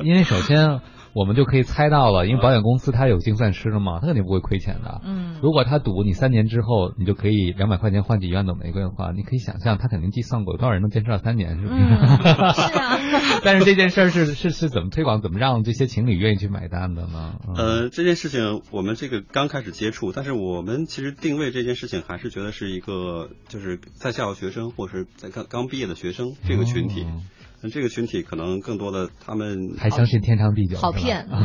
[0.00, 0.82] 因为首先
[1.16, 5.00] 我们就可以猜到了，因为保险公司它有精算师的嘛，它肯定不会亏钱的。
[5.02, 11.80] 嗯，如果他赌你三年之后你就可以两百块钱换几一万朵玫瑰的话，你可以想象他肯定计算过有多少人能坚持到三年，是不是？
[11.80, 12.98] 嗯是啊
[13.42, 17.38] 但是这件事儿是是是怎么推广，怎么让这些情侣愿意去买单的呢？
[17.48, 27.04] 嗯呃，这件事情我们这个刚开始接触，但是我们其实定位这件事情还是觉得是一个就是在校学生或者是在刚刚毕业的学生这个群体。
[27.04, 27.22] 哦
[27.62, 31.26] 那这个群体可能更多的他们还相信天长地久，好骗。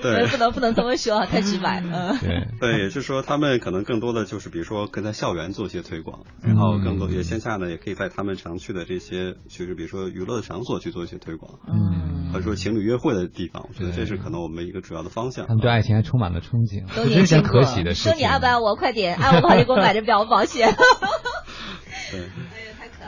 [0.00, 1.80] 对不能不能这么说，太直白。
[1.80, 15.54] 了， 对，对，也就是说，他们可能更多的就是，比如说跟在校园做一些推广，然后更多嗯也线下呢，也可以在他们常去的这些，就是比如说娱乐的场所去做一些推广，嗯或者说情侣约会的地方，我觉得这是可能我们一个主要的方向他。
[15.54, 18.12] 们对爱情还充满了憧憬，都 这是一件年轻可喜的事情。
[18.12, 18.76] 说你爱不爱我？
[18.76, 20.76] 快点，爱我的话就给我买这表保险。
[22.12, 22.20] 对，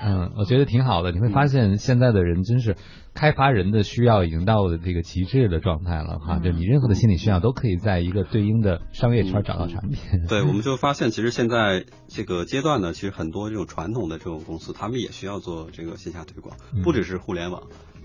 [0.03, 1.13] 嗯，我觉得挺好的。
[1.13, 2.77] 你会发现现在的人真是
[3.15, 9.99] 开发人的需要已经到了这个极致的状态了哈，嗯就你任何的心理需要都可以在一个对应的商业圈找到产品。
[10.29, 17.63] 对，我们就发现，其实现在这个阶段呢，其实很多这种传统的这种公司，他们也需要做这个线下推广，嗯不只是互联网。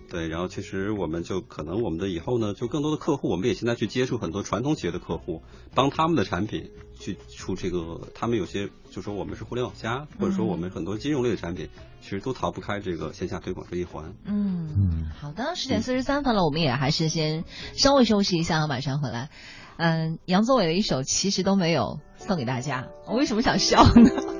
[0.09, 5.41] 对，然后其实我们就可能我们的以后呢，就更多的客户，我们也现在去接触很多传统企业的客户，
[5.73, 11.69] 帮他们的产品去出这个，他们有些就说我们是互联网加，或者说我们很多金融类的产品，
[12.01, 14.13] 其实都逃不开这个线下推广这一环。
[14.25, 17.43] 嗯嗯，好的，十点四十三分了，我们也还是先
[17.73, 19.29] 稍微休息一下，马上回来。
[19.77, 22.87] 嗯，杨宗纬的一首《其实都没有》送给大家。
[23.07, 24.34] 我为什么想笑呢？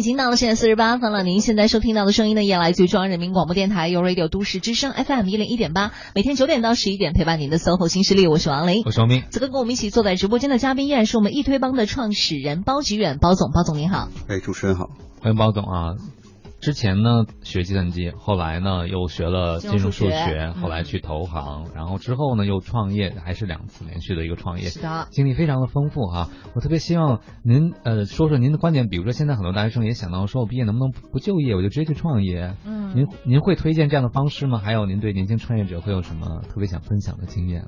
[0.00, 1.22] 已经到了现在四十八分了。
[1.22, 8.82] 您现在收听到的声音呢，也来自于中央人民广播电台 u Radio 都市之声 FM 一零一点八，每天九点到十一点陪伴您的 SOHO 新势力，我是王琳。
[8.86, 9.24] 我是王斌。
[9.30, 14.08] 此刻跟我们一起坐在直播间的嘉宾依然是我们易推帮的创始人包吉远，包总，包总您好。
[14.26, 14.86] 哎，主持人好。
[15.20, 16.19] 欢迎包总啊。
[16.60, 26.28] 之前呢学计算机，后来呢又学了金融数学后来去投行，然后之后呢又创业，还是两次连续的一个创业，是的，经历非常的丰富哈。
[26.54, 32.54] 我特别希望您呃说说您的观点，比如说现在很多大学生也想到说，我毕业能不能不就业，我就直接去创业？
[32.66, 34.58] 嗯您您会推荐这样的方式吗？
[34.58, 37.64] 还有您对年轻创业者会有什么特别想分享的经验？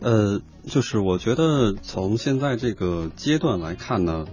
[0.00, 4.26] 呃，就是我觉得从现在这个阶段来看呢，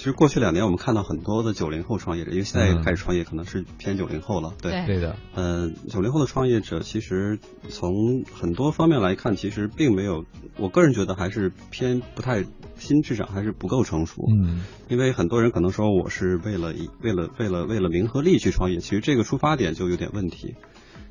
[0.00, 4.72] 其实过去两年我们看到很多的九零后创业者，因为现在嗯开始创业可能是偏九零后了，对。
[4.72, 7.38] 对对的，呃，九零后的创业者其实
[7.68, 10.24] 从很多方面来看，其实并没有，
[10.56, 12.46] 我个人觉得还是偏不太
[12.78, 14.22] 心智上还是不够成熟。
[14.42, 20.54] 嗯因为很多人可能说我是为了以为了为了为了名和利去创业，其实这个出发点就有点问题。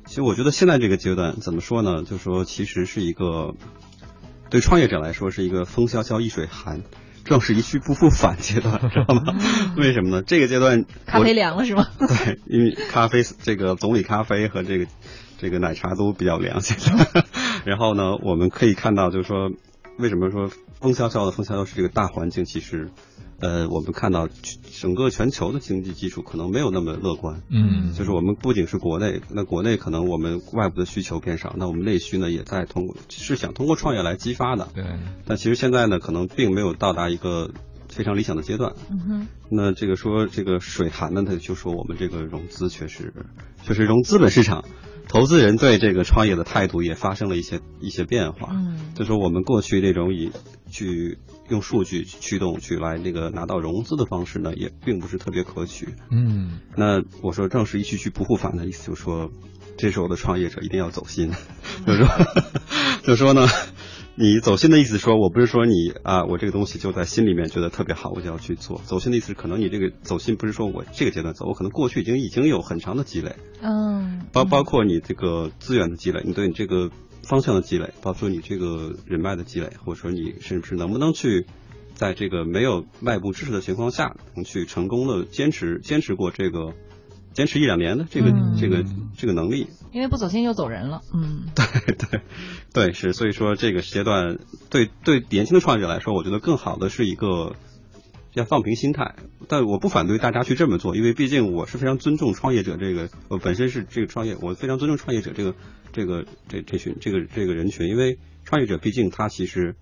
[0.04, 2.02] 其实我觉得现在这个阶段怎么说呢？
[2.02, 3.54] 就说其实是一个
[4.50, 6.82] 对创业者来说是一个风萧萧易水寒，
[7.24, 9.22] 正是一去不复返阶段， 知道吗？
[9.76, 10.22] 为什么呢？
[10.22, 11.86] 这个阶段咖啡凉了是吗？
[11.98, 14.86] 对，因为咖啡这个总理咖啡和这个
[15.38, 17.24] 这个奶茶都比较凉现在。
[17.64, 19.50] 然后呢，我们可以看到，就是说，
[19.98, 20.50] 为什么说
[20.80, 22.44] 风萧萧的风萧萧是这个大环境？
[22.44, 22.90] 其实，
[23.40, 24.28] 呃，我们看到
[24.80, 27.42] 整个全球的经济基础可能没有那么乐观。
[27.48, 34.68] 嗯，就是我们不仅是国内，那国内可能我们外部的需求变少，那我们内需呢也在通过是想通过创业来激发的。
[34.74, 34.84] 对，
[35.24, 37.50] 但其实现在呢，可能并没有到达一个
[37.88, 38.74] 非常理想的阶段。
[38.90, 43.12] 嗯哼，那这个说这个水寒呢，他就说我们这个融资确实，
[43.64, 44.64] 确实融资本市场，
[45.12, 48.50] 投资人对这个创业的态度也发生了一些一些变化。
[48.52, 50.30] 嗯就说我们过去那种以
[50.70, 55.88] 去用数据驱动去来那个拿到融资的方式呢，也并不是特别可取。
[56.10, 59.30] 嗯那我说正是一去去不复返的意思，就是说
[59.76, 61.32] 这时候的创业者一定要走心，
[61.86, 62.08] 就是说，
[63.02, 63.48] 就是说呢，
[64.20, 68.78] 你走心的意思说，我不是说你啊，我这个东西就在心里面觉得特别好，我就要去做。
[68.84, 76.90] 走心的意思是，可能你这个走心不是说我这个阶段走，我可能过去已经已经有很长的积累，嗯，包包括你这个资源的积累，你对你这个
[77.22, 81.46] 方向的积累，包括你这个人脉的积累，或者说你甚至能不能去
[81.94, 86.74] 在这个没有外部支持的情况下，能去成功的坚持坚持过这个
[87.32, 88.56] 坚持一两年的这个、嗯。
[88.58, 88.84] 这个
[89.16, 91.46] 这个能力，因为不走心就走人了，嗯。
[91.54, 92.20] 对对
[92.72, 94.38] 对，是所以说这个阶段
[94.70, 97.56] 对对年轻的创业者来说，我觉得更好的是一个。
[98.32, 99.16] 要放平心态，
[99.48, 105.56] 但我不反对大家去这么做，因为毕竟我是非常尊重创业者这个，我本身是这个创业，我非常尊重创业者这个
[105.92, 109.74] 这个这这群这个这个人群，因为创业者毕竟他其实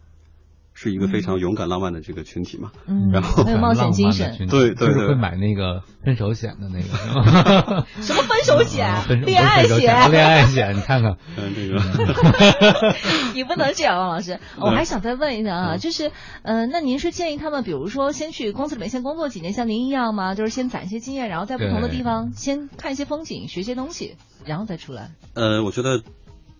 [0.81, 2.71] 是一个非常勇敢浪漫的这个群体嘛。
[2.87, 4.47] 嗯，然后很有冒险精神。
[4.47, 8.89] 对对对就是会买那个分手险的那个， 什么分手险
[9.27, 9.79] 恋爱险？
[10.11, 12.95] 恋爱险，你看看，嗯，这个
[13.35, 14.39] 你不能这样，王老师。
[14.61, 20.37] 我还想再问一下啊，嗯就是，呃，那您是建议他们，比如说先去公司里面先工作几年，像您一样吗？
[20.37, 24.15] 就是先攒一些经验，然后在不同的地方先看一些风景，学些东西，
[24.45, 25.11] 然后再出来。
[25.35, 26.03] 呃，我觉得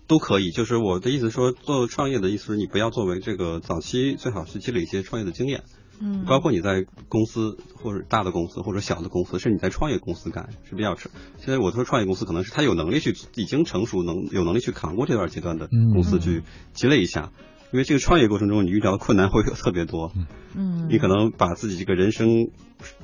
[0.09, 0.51] 都可以。
[0.51, 5.63] 就是我的意思说，做创业的意思是你不要作为这个早期最好是积累一些创业的经验，
[6.01, 11.11] 嗯，包括你在公司或者大的公司或者小的公司，甚至你在创业公司干是比较成。
[11.37, 17.31] 现在我说创业公司可能是他有能力去已经成熟能有能力去扛过这段阶段的嗯公司去积累一下。
[17.71, 20.11] 因为这个创业过程中，你遇到的困难会有特别多，
[20.55, 22.49] 嗯，你可能把自己这个人生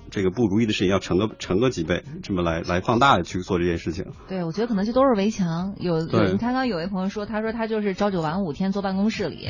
[0.09, 4.05] 这个不如意的事情要乘个乘个几倍，这么来来放大的去做这件事情。
[4.27, 5.75] 对，我觉得可能就都是围墙。
[5.79, 9.45] 有你看刚有位朋友说，他说他就是朝九晚五，天坐办公室里，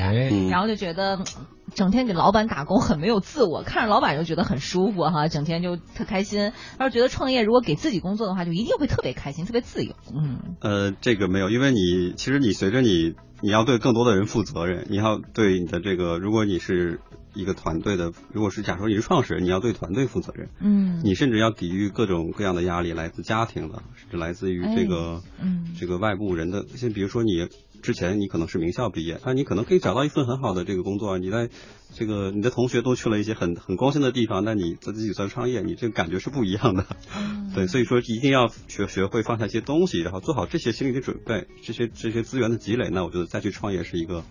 [0.49, 1.25] 然后就觉得嗯
[1.73, 6.51] 整天给老板打工很没有自我，看着老板就觉得很舒服哈，整天就特开心。
[6.77, 9.93] 他说觉得创业如果给自己工作的话，就一定会特别开心，特别自由。
[10.15, 17.01] 嗯呃，这个没有，因为你其实你随着你你要对更多的人负责任，你要对你的这个，如果你是
[17.35, 25.63] 一个团队的，如果是假如说你是创始人，你要对团队负责任，嗯，你甚至要抵御各种各样的压力，来自家庭的，甚至来自于这个、嗯。
[25.77, 27.49] 这个外部人的，像比如说你
[27.81, 31.49] 之前你可能是名校毕业，那你可能可以找到一份很好的这个工作，你在
[31.93, 36.85] 这个你的同学都去了一些很很光鲜的地方，那你自己在创业，你这个感觉是不一样的。
[37.17, 37.51] 嗯。
[37.53, 44.23] 对，所以说一定要学学会放下一些东西，然后做好这些心理的准备，这些这些资源的积累，那我觉得再去创业是一个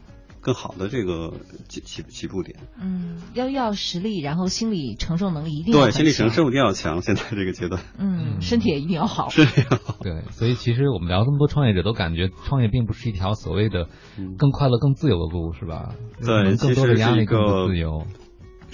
[0.44, 1.32] 更好的这个
[1.68, 2.58] 起起起步点。
[2.78, 9.30] 嗯，要要实力，然后心理承受能力一定要对，心理承强，受一定要强，现在这个阶段嗯，身体也一定要好。
[9.30, 9.96] 身体要好。
[10.02, 13.88] 对，所以其实我们聊这么多创业者，都感觉创业并不是一条所谓的
[14.18, 15.94] 嗯更快乐、更自由的路，是吧？
[16.20, 18.06] 对可能更多的其实是压力，一个更不自由。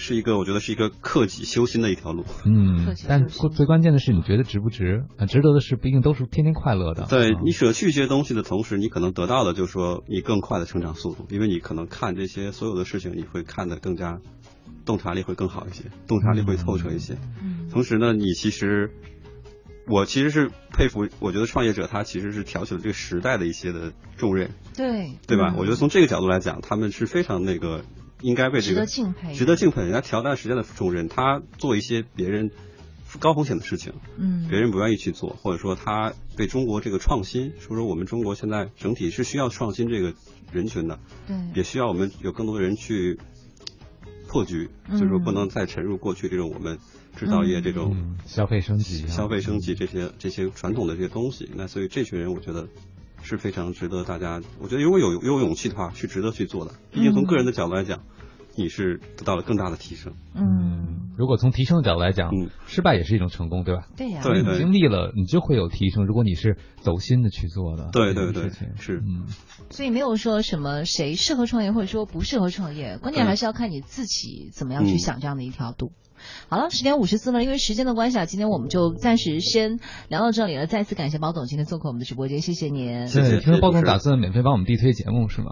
[0.00, 2.24] 是一个我觉得是一个克己修心的一条路。
[2.44, 5.04] 嗯，但客气最关键的是，你觉得值不值？
[5.18, 7.02] 啊，值得的是不一定都是天天快乐的。
[7.04, 14.18] 啊对你舍去一些东西的同时，你可能得到的就是说你更快的成长速度，因为你可能看这些所有的事情，你会看得更加
[14.84, 17.14] 洞察力会更好一些，洞察力会透彻一些。
[17.42, 18.90] 嗯同时呢，你其实
[19.86, 25.52] 我其实是佩服，我觉得创业者他其实是挑起了这个时代的一些的重任，对对吧？
[25.52, 27.84] 嗯我觉得从这个角度来讲，他们是非常那个
[28.22, 29.82] 应该被这个值个得敬佩值得敬佩。
[29.82, 32.50] 人家调单时间的重任，他做一些别人
[33.18, 40.14] 高风险的事情，嗯别人不愿意去做，或者说他对中国这个创新，说说我们中国现在整体是需要创新这个
[40.52, 43.18] 人群的，对也需要我们有更多的人去
[44.28, 46.78] 破局，嗯就是说不能再沉入过去这种我们
[47.16, 51.50] 制造业这种嗯，消费升级啊，消费升级这些这些传统的这些东西。
[51.56, 52.68] 那所以这群人，我觉得
[53.22, 56.72] 是非常值得大家，我觉得如果有有勇气的话，是值得去做的。
[56.90, 58.00] 毕竟从个人的角度来讲，
[58.56, 60.14] 你是得到了更大的提升。
[60.34, 63.86] 嗯，如果从提升的角度来讲，嗯失败也是一种成功，对吧？
[63.96, 66.06] 对呀对因为你经历了，你就会有提升。
[66.06, 69.26] 如果你是走心的去做的，对对对这件事情是嗯，
[69.70, 75.92] 所以没有说什么谁适合创业或者说不适合创业，关键还是要看你自己怎么样去嗯想这样的一条路。
[76.48, 79.78] 好了，十点五十四分了，因为时间的关系啊，今天我们就暂时先
[80.08, 80.66] 聊到这里了。
[80.66, 83.06] 再次感谢包总今天做客我们的直播间，谢谢您。
[83.06, 85.50] 谢谢对听说包总打算免费帮我们地推节目是吗？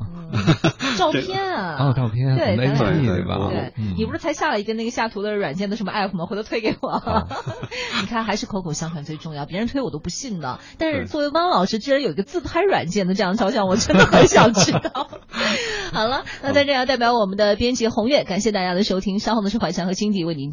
[0.97, 3.49] 照片啊， 照片，对我们的咱俩对对吧？
[3.51, 6.27] 对嗯你不是才下了一个那个下图的软件的什么 app 吗？
[6.27, 7.03] 回头推给我。
[8.01, 10.59] 你看，还是口口相传最重要，别人推我都不信的。
[10.79, 15.09] 但是作为汪老师，居然有一个自拍软件的这样的肖像，我真的很想知道。
[15.93, 19.19] 好了，那在这要代表我们的编辑红月，感谢大家的收听。
[19.19, 20.53] 稍后呢是怀强和金迪为您